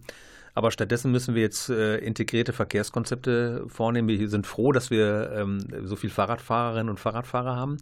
[0.54, 4.08] Aber stattdessen müssen wir jetzt äh, integrierte Verkehrskonzepte vornehmen.
[4.08, 7.78] Wir sind froh, dass wir ähm, so viel Fahrradfahrerinnen und Fahrradfahrer haben.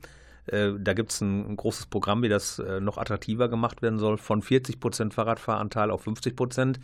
[0.47, 3.99] Äh, da gibt es ein, ein großes Programm, wie das äh, noch attraktiver gemacht werden
[3.99, 6.79] soll, von 40 Prozent Fahrradfahranteil auf 50 Prozent.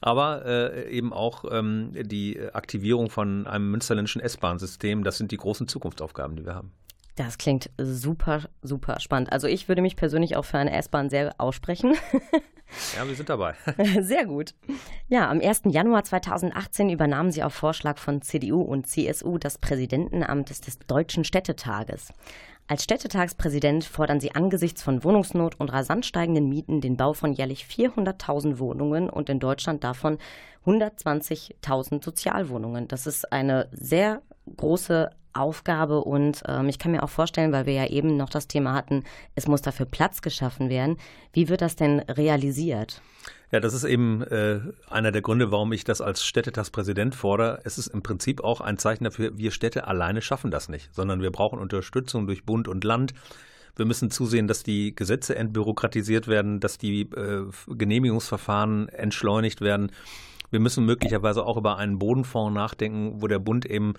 [0.00, 5.68] Aber äh, eben auch ähm, die Aktivierung von einem münsterländischen S-Bahn-System, das sind die großen
[5.68, 6.72] Zukunftsaufgaben, die wir haben.
[7.16, 9.32] Das klingt super, super spannend.
[9.32, 11.94] Also ich würde mich persönlich auch für eine S-Bahn sehr aussprechen.
[12.96, 13.54] Ja, wir sind dabei.
[14.00, 14.54] Sehr gut.
[15.08, 15.62] Ja, am 1.
[15.66, 22.12] Januar 2018 übernahmen Sie auf Vorschlag von CDU und CSU das Präsidentenamt des Deutschen Städtetages.
[22.66, 27.66] Als Städtetagspräsident fordern Sie angesichts von Wohnungsnot und rasant steigenden Mieten den Bau von jährlich
[27.66, 30.16] 400.000 Wohnungen und in Deutschland davon
[30.64, 32.88] 120.000 Sozialwohnungen.
[32.88, 34.22] Das ist eine sehr
[34.56, 38.48] große Aufgabe und ähm, ich kann mir auch vorstellen, weil wir ja eben noch das
[38.48, 39.04] Thema hatten,
[39.34, 40.96] es muss dafür Platz geschaffen werden.
[41.32, 43.02] Wie wird das denn realisiert?
[43.50, 47.60] Ja, das ist eben äh, einer der Gründe, warum ich das als Städtetagspräsident fordere.
[47.64, 51.22] Es ist im Prinzip auch ein Zeichen dafür, wir Städte alleine schaffen das nicht, sondern
[51.22, 53.14] wir brauchen Unterstützung durch Bund und Land.
[53.76, 59.90] Wir müssen zusehen, dass die Gesetze entbürokratisiert werden, dass die äh, Genehmigungsverfahren entschleunigt werden.
[60.50, 63.94] Wir müssen möglicherweise auch über einen Bodenfonds nachdenken, wo der Bund eben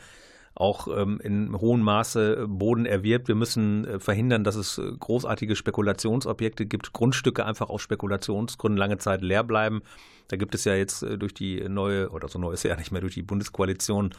[0.55, 3.27] auch ähm, in hohem Maße Boden erwirbt.
[3.27, 8.97] Wir müssen äh, verhindern, dass es äh, großartige Spekulationsobjekte gibt, Grundstücke einfach auf Spekulationsgründen lange
[8.97, 9.81] Zeit leer bleiben.
[10.29, 12.91] Da gibt es ja jetzt äh, durch die neue, oder so neu ist ja nicht
[12.91, 14.11] mehr, durch die Bundeskoalition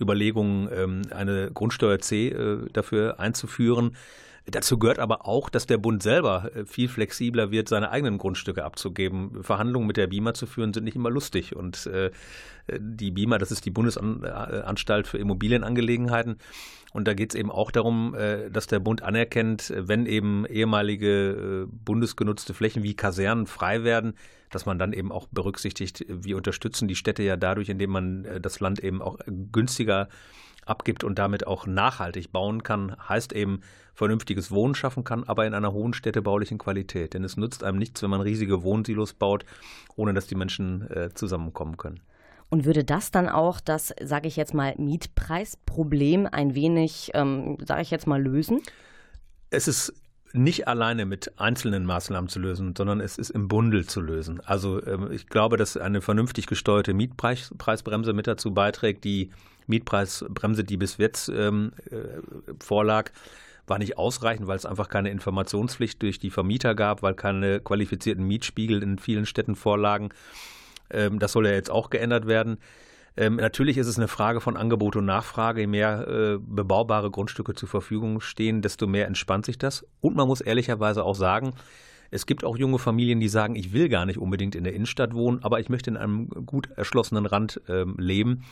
[0.00, 3.96] Überlegungen, ähm, eine Grundsteuer C äh, dafür einzuführen.
[4.48, 8.64] Dazu gehört aber auch, dass der Bund selber äh, viel flexibler wird, seine eigenen Grundstücke
[8.64, 9.42] abzugeben.
[9.42, 11.56] Verhandlungen mit der BIMA zu führen, sind nicht immer lustig.
[11.56, 12.12] Und äh,
[12.78, 16.38] die BIMA, das ist die Bundesanstalt für Immobilienangelegenheiten.
[16.92, 21.66] Und da geht es eben auch darum, äh, dass der Bund anerkennt, wenn eben ehemalige
[21.68, 24.14] bundesgenutzte Flächen wie Kasernen frei werden,
[24.50, 28.60] dass man dann eben auch berücksichtigt, wir unterstützen die Städte ja dadurch, indem man das
[28.60, 29.18] Land eben auch
[29.50, 30.08] günstiger
[30.66, 33.60] abgibt und damit auch nachhaltig bauen kann, heißt eben
[33.96, 37.14] vernünftiges Wohnen schaffen kann, aber in einer hohen städtebaulichen Qualität.
[37.14, 39.46] Denn es nützt einem nichts, wenn man riesige Wohnsilos baut,
[39.96, 42.00] ohne dass die Menschen äh, zusammenkommen können.
[42.50, 47.82] Und würde das dann auch das, sage ich jetzt mal, Mietpreisproblem ein wenig, ähm, sage
[47.82, 48.60] ich jetzt mal, lösen?
[49.50, 49.94] Es ist
[50.32, 54.40] nicht alleine mit einzelnen Maßnahmen zu lösen, sondern es ist im Bundel zu lösen.
[54.44, 59.30] Also ähm, ich glaube, dass eine vernünftig gesteuerte Mietpreisbremse mit dazu beiträgt, die
[59.66, 62.20] Mietpreisbremse, die bis jetzt ähm, äh,
[62.62, 63.10] vorlag,
[63.66, 68.24] war nicht ausreichend, weil es einfach keine Informationspflicht durch die Vermieter gab, weil keine qualifizierten
[68.24, 70.10] Mietspiegel in vielen Städten vorlagen.
[70.90, 72.58] Ähm, das soll ja jetzt auch geändert werden.
[73.16, 75.62] Ähm, natürlich ist es eine Frage von Angebot und Nachfrage.
[75.62, 79.86] Je mehr äh, bebaubare Grundstücke zur Verfügung stehen, desto mehr entspannt sich das.
[80.00, 81.54] Und man muss ehrlicherweise auch sagen,
[82.10, 85.14] es gibt auch junge Familien, die sagen, ich will gar nicht unbedingt in der Innenstadt
[85.14, 88.44] wohnen, aber ich möchte in einem gut erschlossenen Rand äh, leben.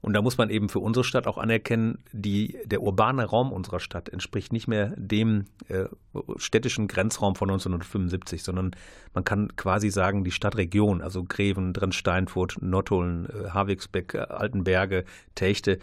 [0.00, 3.80] Und da muss man eben für unsere Stadt auch anerkennen, die, der urbane Raum unserer
[3.80, 5.86] Stadt entspricht nicht mehr dem äh,
[6.36, 8.76] städtischen Grenzraum von 1975, sondern
[9.12, 15.78] man kann quasi sagen, die Stadtregion, also Greven, Drensteinfurt, Nottuln, äh, Havigsbeck, äh, Altenberge, Techte,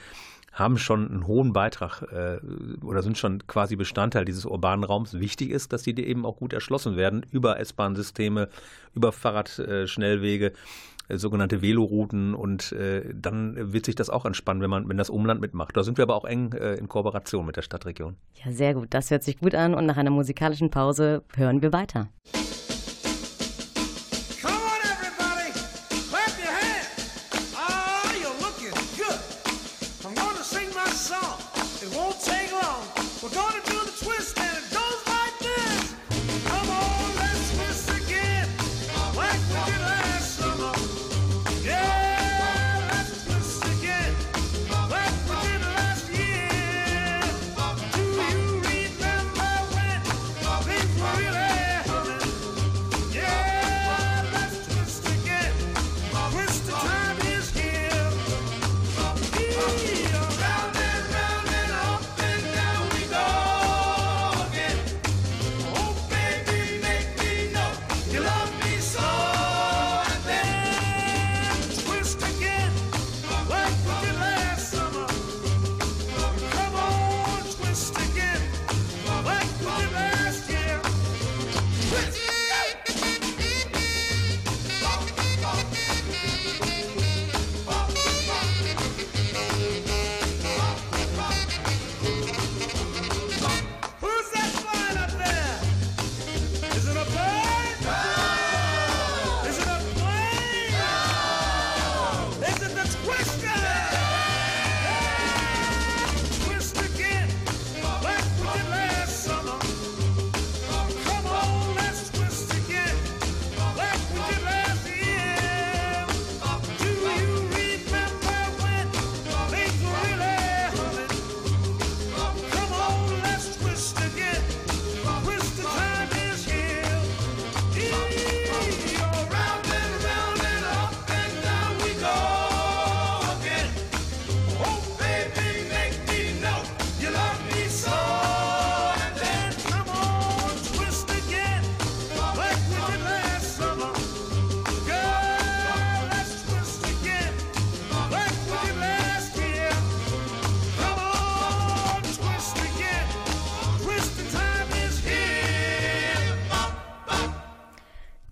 [0.56, 2.40] haben schon einen hohen Beitrag äh,
[2.82, 5.20] oder sind schon quasi Bestandteil dieses urbanen Raums.
[5.20, 8.48] Wichtig ist, dass die eben auch gut erschlossen werden über S-Bahn-Systeme,
[8.94, 10.48] über Fahrradschnellwege.
[10.48, 10.54] Äh,
[11.10, 15.42] sogenannte Velorouten und äh, dann wird sich das auch entspannen, wenn man, wenn das Umland
[15.42, 15.76] mitmacht.
[15.78, 18.16] Da sind wir aber auch eng äh, in Kooperation mit der Stadtregion.
[18.44, 18.88] Ja, sehr gut.
[18.92, 22.10] Das hört sich gut an und nach einer musikalischen Pause hören wir weiter.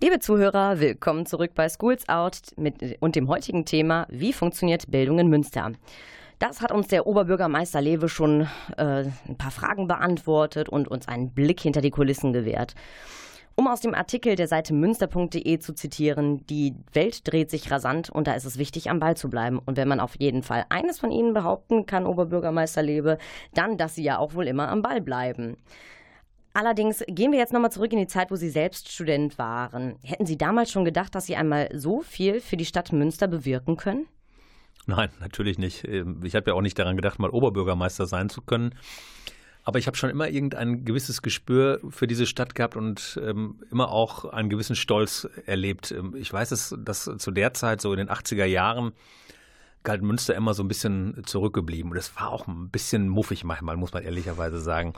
[0.04, 5.18] Liebe Zuhörer, willkommen zurück bei Schools Out mit, und dem heutigen Thema Wie funktioniert Bildung
[5.18, 5.72] in Münster?
[6.38, 8.42] Das hat uns der Oberbürgermeister Lewe schon
[8.76, 12.74] äh, ein paar Fragen beantwortet und uns einen Blick hinter die Kulissen gewährt.
[13.54, 18.26] Um aus dem Artikel der Seite münster.de zu zitieren, die Welt dreht sich rasant und
[18.26, 19.58] da ist es wichtig, am Ball zu bleiben.
[19.58, 23.16] Und wenn man auf jeden Fall eines von Ihnen behaupten kann, Oberbürgermeister Lewe,
[23.54, 25.56] dann, dass Sie ja auch wohl immer am Ball bleiben.
[26.54, 29.96] Allerdings gehen wir jetzt nochmal zurück in die Zeit, wo Sie selbst Student waren.
[30.04, 33.76] Hätten Sie damals schon gedacht, dass Sie einmal so viel für die Stadt Münster bewirken
[33.76, 34.06] können?
[34.86, 35.84] Nein, natürlich nicht.
[35.84, 38.72] Ähm, ich habe ja auch nicht daran gedacht, mal Oberbürgermeister sein zu können.
[39.64, 43.90] Aber ich habe schon immer irgendein gewisses Gespür für diese Stadt gehabt und ähm, immer
[43.90, 45.90] auch einen gewissen Stolz erlebt.
[45.90, 48.92] Ähm, ich weiß es, dass zu der Zeit, so in den 80er Jahren,
[49.82, 51.90] galt Münster immer so ein bisschen zurückgeblieben.
[51.90, 54.94] Und es war auch ein bisschen muffig manchmal, muss man ehrlicherweise sagen.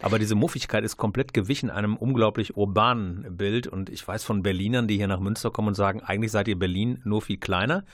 [0.00, 3.66] Aber diese Muffigkeit ist komplett gewichen einem unglaublich urbanen Bild.
[3.66, 6.58] Und ich weiß von Berlinern, die hier nach Münster kommen und sagen, eigentlich seid ihr
[6.58, 7.84] Berlin nur viel kleiner.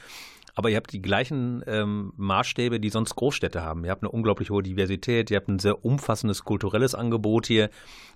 [0.54, 3.84] Aber ihr habt die gleichen ähm, Maßstäbe, die sonst Großstädte haben.
[3.84, 7.70] Ihr habt eine unglaublich hohe Diversität, ihr habt ein sehr umfassendes kulturelles Angebot hier,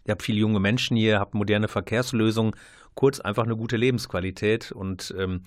[0.05, 2.55] ihr habt viele junge Menschen hier, habt moderne Verkehrslösungen,
[2.95, 4.71] kurz einfach eine gute Lebensqualität.
[4.71, 5.45] Und ähm,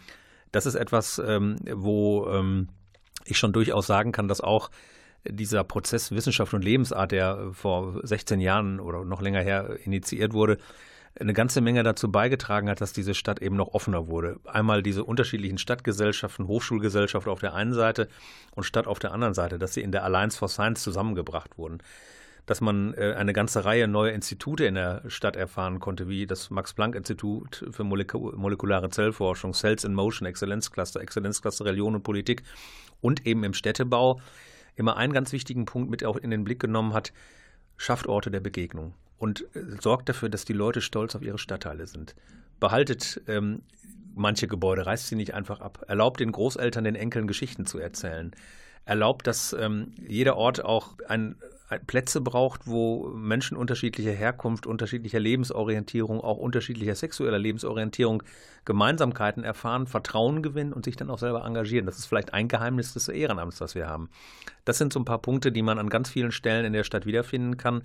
[0.52, 2.70] das ist etwas, ähm, wo ähm,
[3.26, 4.72] ich schon durchaus sagen kann, dass auch
[5.28, 10.58] dieser Prozess Wissenschaft und Lebensart, der vor 16 Jahren oder noch länger her initiiert wurde,
[11.20, 14.40] eine ganze Menge dazu beigetragen hat, dass diese Stadt eben noch offener wurde.
[14.46, 18.08] Einmal diese unterschiedlichen Stadtgesellschaften, Hochschulgesellschaft auf der einen Seite
[18.56, 21.80] und Stadt auf der anderen Seite, dass sie in der Alliance for Science zusammengebracht wurden.
[22.46, 26.50] Dass man äh, eine ganze Reihe neuer Institute in der Stadt erfahren konnte, wie das
[26.50, 32.44] Max-Planck-Institut für Molekul molekulare Zellforschung, Cells in Motion, Exzellenzcluster, Exzellenzcluster Religion und Politik
[33.02, 34.20] und eben im Städtebau
[34.80, 37.14] immer einen ganz wichtigen Punkt mit auch in den Blick genommen hat,
[37.78, 41.86] schafft Orte der Begegnung und äh, sorgt dafür, dass die Leute stolz auf ihre Stadtteile
[41.86, 42.16] sind.
[42.60, 43.62] Behaltet ähm,
[44.16, 45.86] manche Gebäude, reißt sie nicht einfach ab.
[45.88, 48.32] Erlaubt den Großeltern, den Enkeln Geschichten zu erzählen.
[48.86, 51.36] Erlaubt, dass ähm, jeder Ort auch ein, ein
[51.86, 58.24] Plätze braucht, wo Menschen unterschiedlicher Herkunft, unterschiedlicher Lebensorientierung, auch unterschiedlicher sexueller Lebensorientierung
[58.66, 61.86] Gemeinsamkeiten erfahren, Vertrauen gewinnen und sich dann auch selber engagieren.
[61.86, 64.10] Das ist vielleicht ein Geheimnis des Ehrenamts, das wir haben.
[64.66, 67.06] Das sind so ein paar Punkte, die man an ganz vielen Stellen in der Stadt
[67.06, 67.84] wiederfinden kann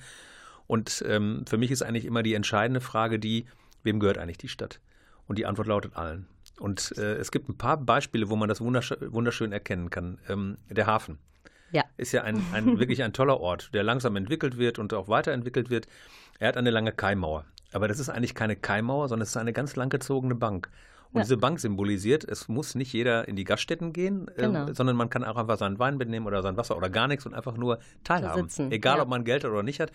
[0.66, 3.46] und ähm, für mich ist eigentlich immer die entscheidende Frage die,
[3.82, 4.80] wem gehört eigentlich die Stadt?
[5.26, 6.26] Und die Antwort lautet allen.
[6.58, 10.18] Und äh, es gibt ein paar Beispiele, wo man das wundersch wunderschön erkennen kann.
[10.28, 11.18] Ähm, der Hafen.
[11.74, 11.82] Ja.
[11.96, 15.70] Ist ja ein, ein wirklich ein toller Ort, der langsam entwickelt wird und auch weiterentwickelt
[15.70, 15.86] wird.
[16.38, 17.44] Er hat eine lange Kaimauer.
[17.72, 20.70] Aber das ist eigentlich keine Kaimauer, sondern es ist eine ganz langgezogene Bank.
[21.12, 21.24] Und Ja.
[21.24, 24.72] diese Bank symbolisiert, es muss nicht jeder in die Gaststätten gehen, ähm, Genau.
[24.72, 27.34] sondern man kann auch einfach seinen Wein mitnehmen oder sein Wasser oder gar nichts und
[27.34, 28.48] einfach nur teilhaben.
[28.70, 29.02] Egal, ja.
[29.02, 29.92] ob man Geld hat oder nicht hat.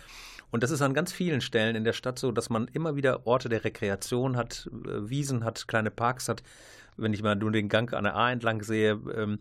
[0.52, 3.26] Und das ist an ganz vielen Stellen in der Stadt so, dass man immer wieder
[3.28, 6.42] Orte der Rekreation hat, äh, Wiesen hat, kleine Parks hat.
[6.98, 9.00] Wenn ich mal nur den Gang an der A entlang sehe.
[9.16, 9.40] Ähm,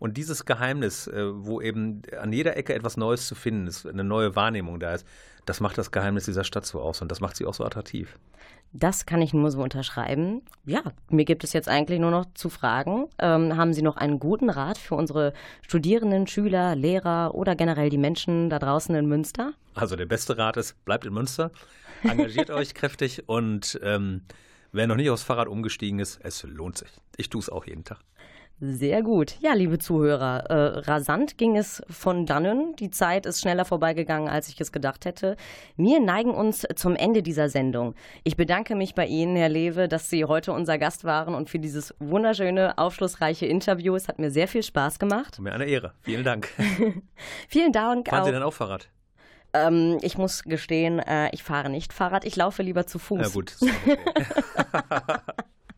[0.00, 4.02] und dieses Geheimnis, äh, wo eben an jeder Ecke etwas Neues zu finden ist, eine
[4.02, 5.06] neue Wahrnehmung da ist,
[5.44, 8.18] das macht das Geheimnis dieser Stadt so aus und das macht sie auch so attraktiv.
[8.72, 10.42] Das kann ich nur so unterschreiben.
[10.64, 13.08] Ja, mir gibt es jetzt eigentlich nur noch zu fragen.
[13.18, 17.98] Ähm, haben Sie noch einen guten Rat für unsere Studierenden, Schüler, Lehrer oder generell die
[17.98, 19.52] Menschen da draußen in Münster?
[19.74, 21.50] Also der beste Rat ist, bleibt in Münster,
[22.04, 24.22] engagiert euch kräftig und ähm,
[24.72, 26.90] wer noch nicht aufs Fahrrad umgestiegen ist, es lohnt sich.
[27.16, 27.98] Ich tue es auch jeden Tag.
[28.62, 29.36] Sehr gut.
[29.40, 32.76] Ja, liebe Zuhörer, äh, rasant ging es von dannen.
[32.76, 35.38] Die Zeit ist schneller vorbeigegangen, als ich es gedacht hätte.
[35.78, 37.94] Wir neigen uns zum Ende dieser Sendung.
[38.22, 41.58] Ich bedanke mich bei Ihnen, Herr Lewe, dass Sie heute unser Gast waren und für
[41.58, 43.94] dieses wunderschöne, aufschlussreiche Interview.
[43.94, 45.40] Es hat mir sehr viel Spaß gemacht.
[45.40, 45.94] Mir eine Ehre.
[46.02, 46.50] Vielen Dank.
[47.48, 48.26] Vielen Dank Fahren auch.
[48.26, 48.90] Sie denn auch Fahrrad?
[49.54, 53.20] Ähm, ich muss gestehen, äh, ich fahre nicht Fahrrad, ich laufe lieber zu Fuß.
[53.22, 53.56] Ja gut.
[53.62, 53.96] okay.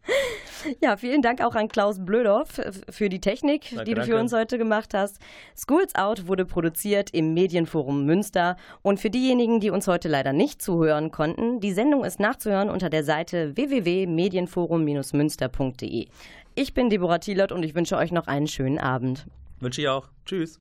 [0.81, 2.61] Ja, vielen Dank auch an Klaus Blödorf
[2.91, 4.23] für die Technik, Danke, die du für danke.
[4.23, 5.19] uns heute gemacht hast.
[5.57, 8.57] Schools Out wurde produziert im Medienforum Münster.
[8.83, 12.91] Und für diejenigen, die uns heute leider nicht zuhören konnten, die Sendung ist nachzuhören unter
[12.91, 16.07] der Seite www.medienforum-münster.de.
[16.55, 19.27] Ich bin Deborah Thielert und ich wünsche euch noch einen schönen Abend.
[19.61, 20.09] Wünsche ich auch.
[20.27, 20.61] Tschüss.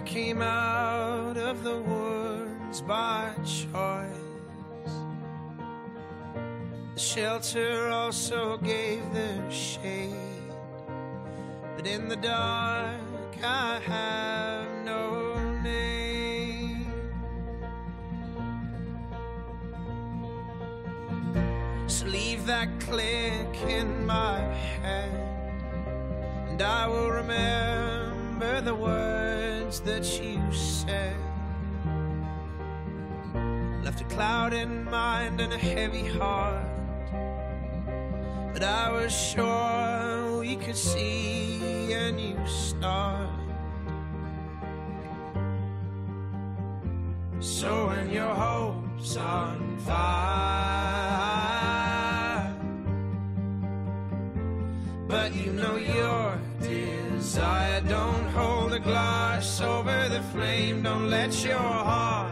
[0.00, 4.94] I came out of the woods by choice.
[6.94, 10.14] The shelter also gave them shade.
[11.76, 12.98] But in the dark,
[13.44, 16.86] I have no name.
[21.88, 24.40] So leave that click in my
[24.80, 25.12] head,
[26.48, 29.39] and I will remember the words
[29.70, 31.16] words that you said
[33.84, 36.66] left a cloud in mind and a heavy heart.
[38.52, 43.30] But I was sure we could see a new start.
[47.38, 50.00] So when your hope's on fire,
[55.06, 58.19] but you know your desire don't
[58.82, 60.82] gloss over the flame.
[60.82, 62.29] Don't let your heart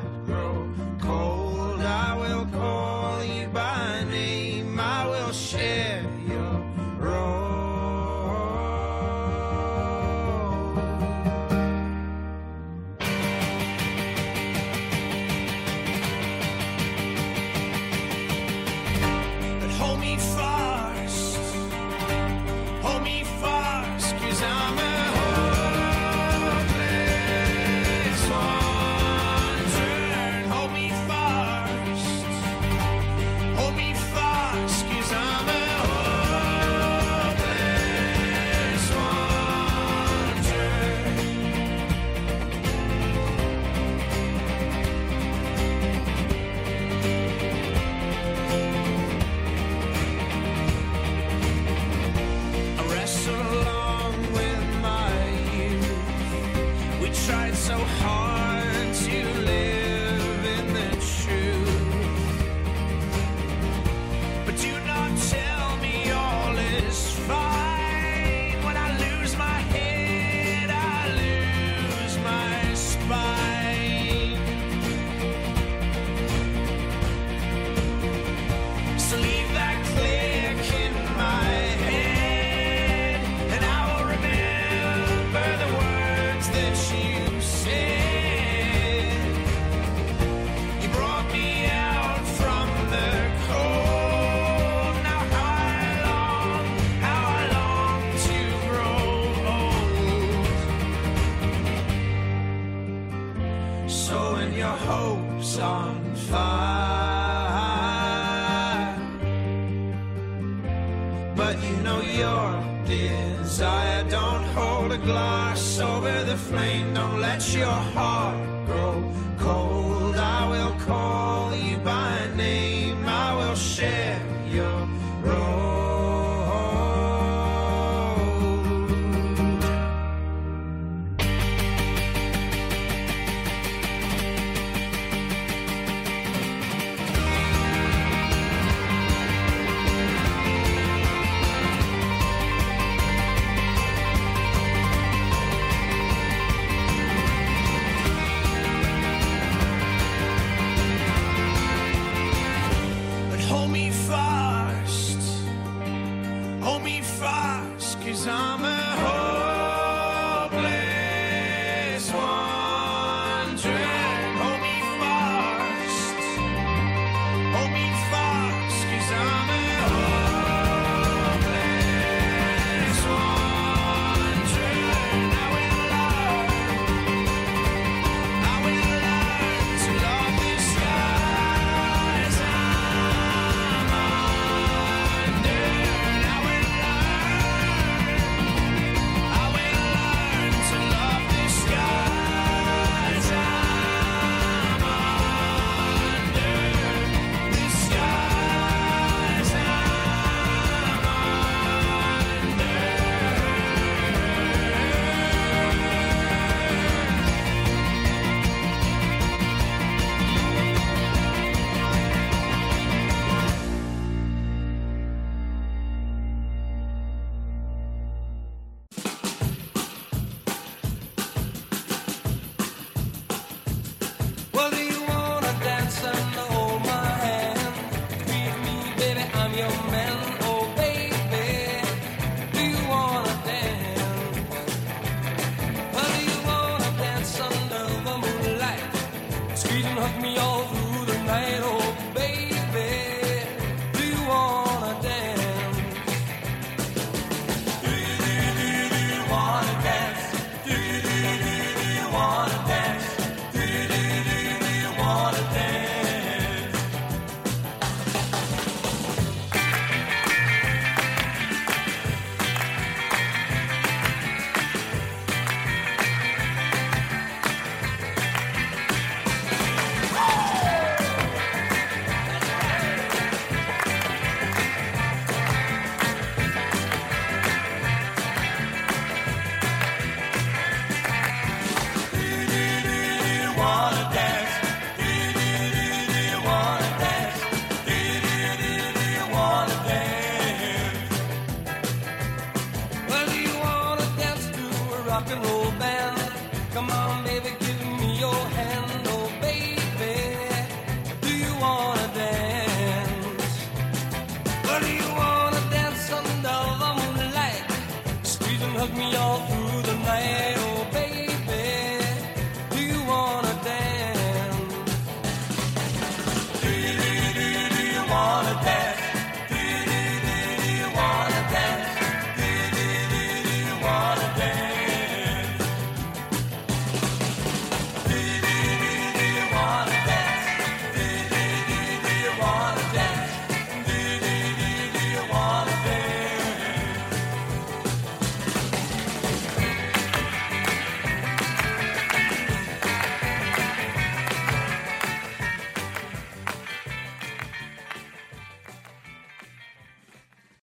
[252.18, 252.77] wanna dance.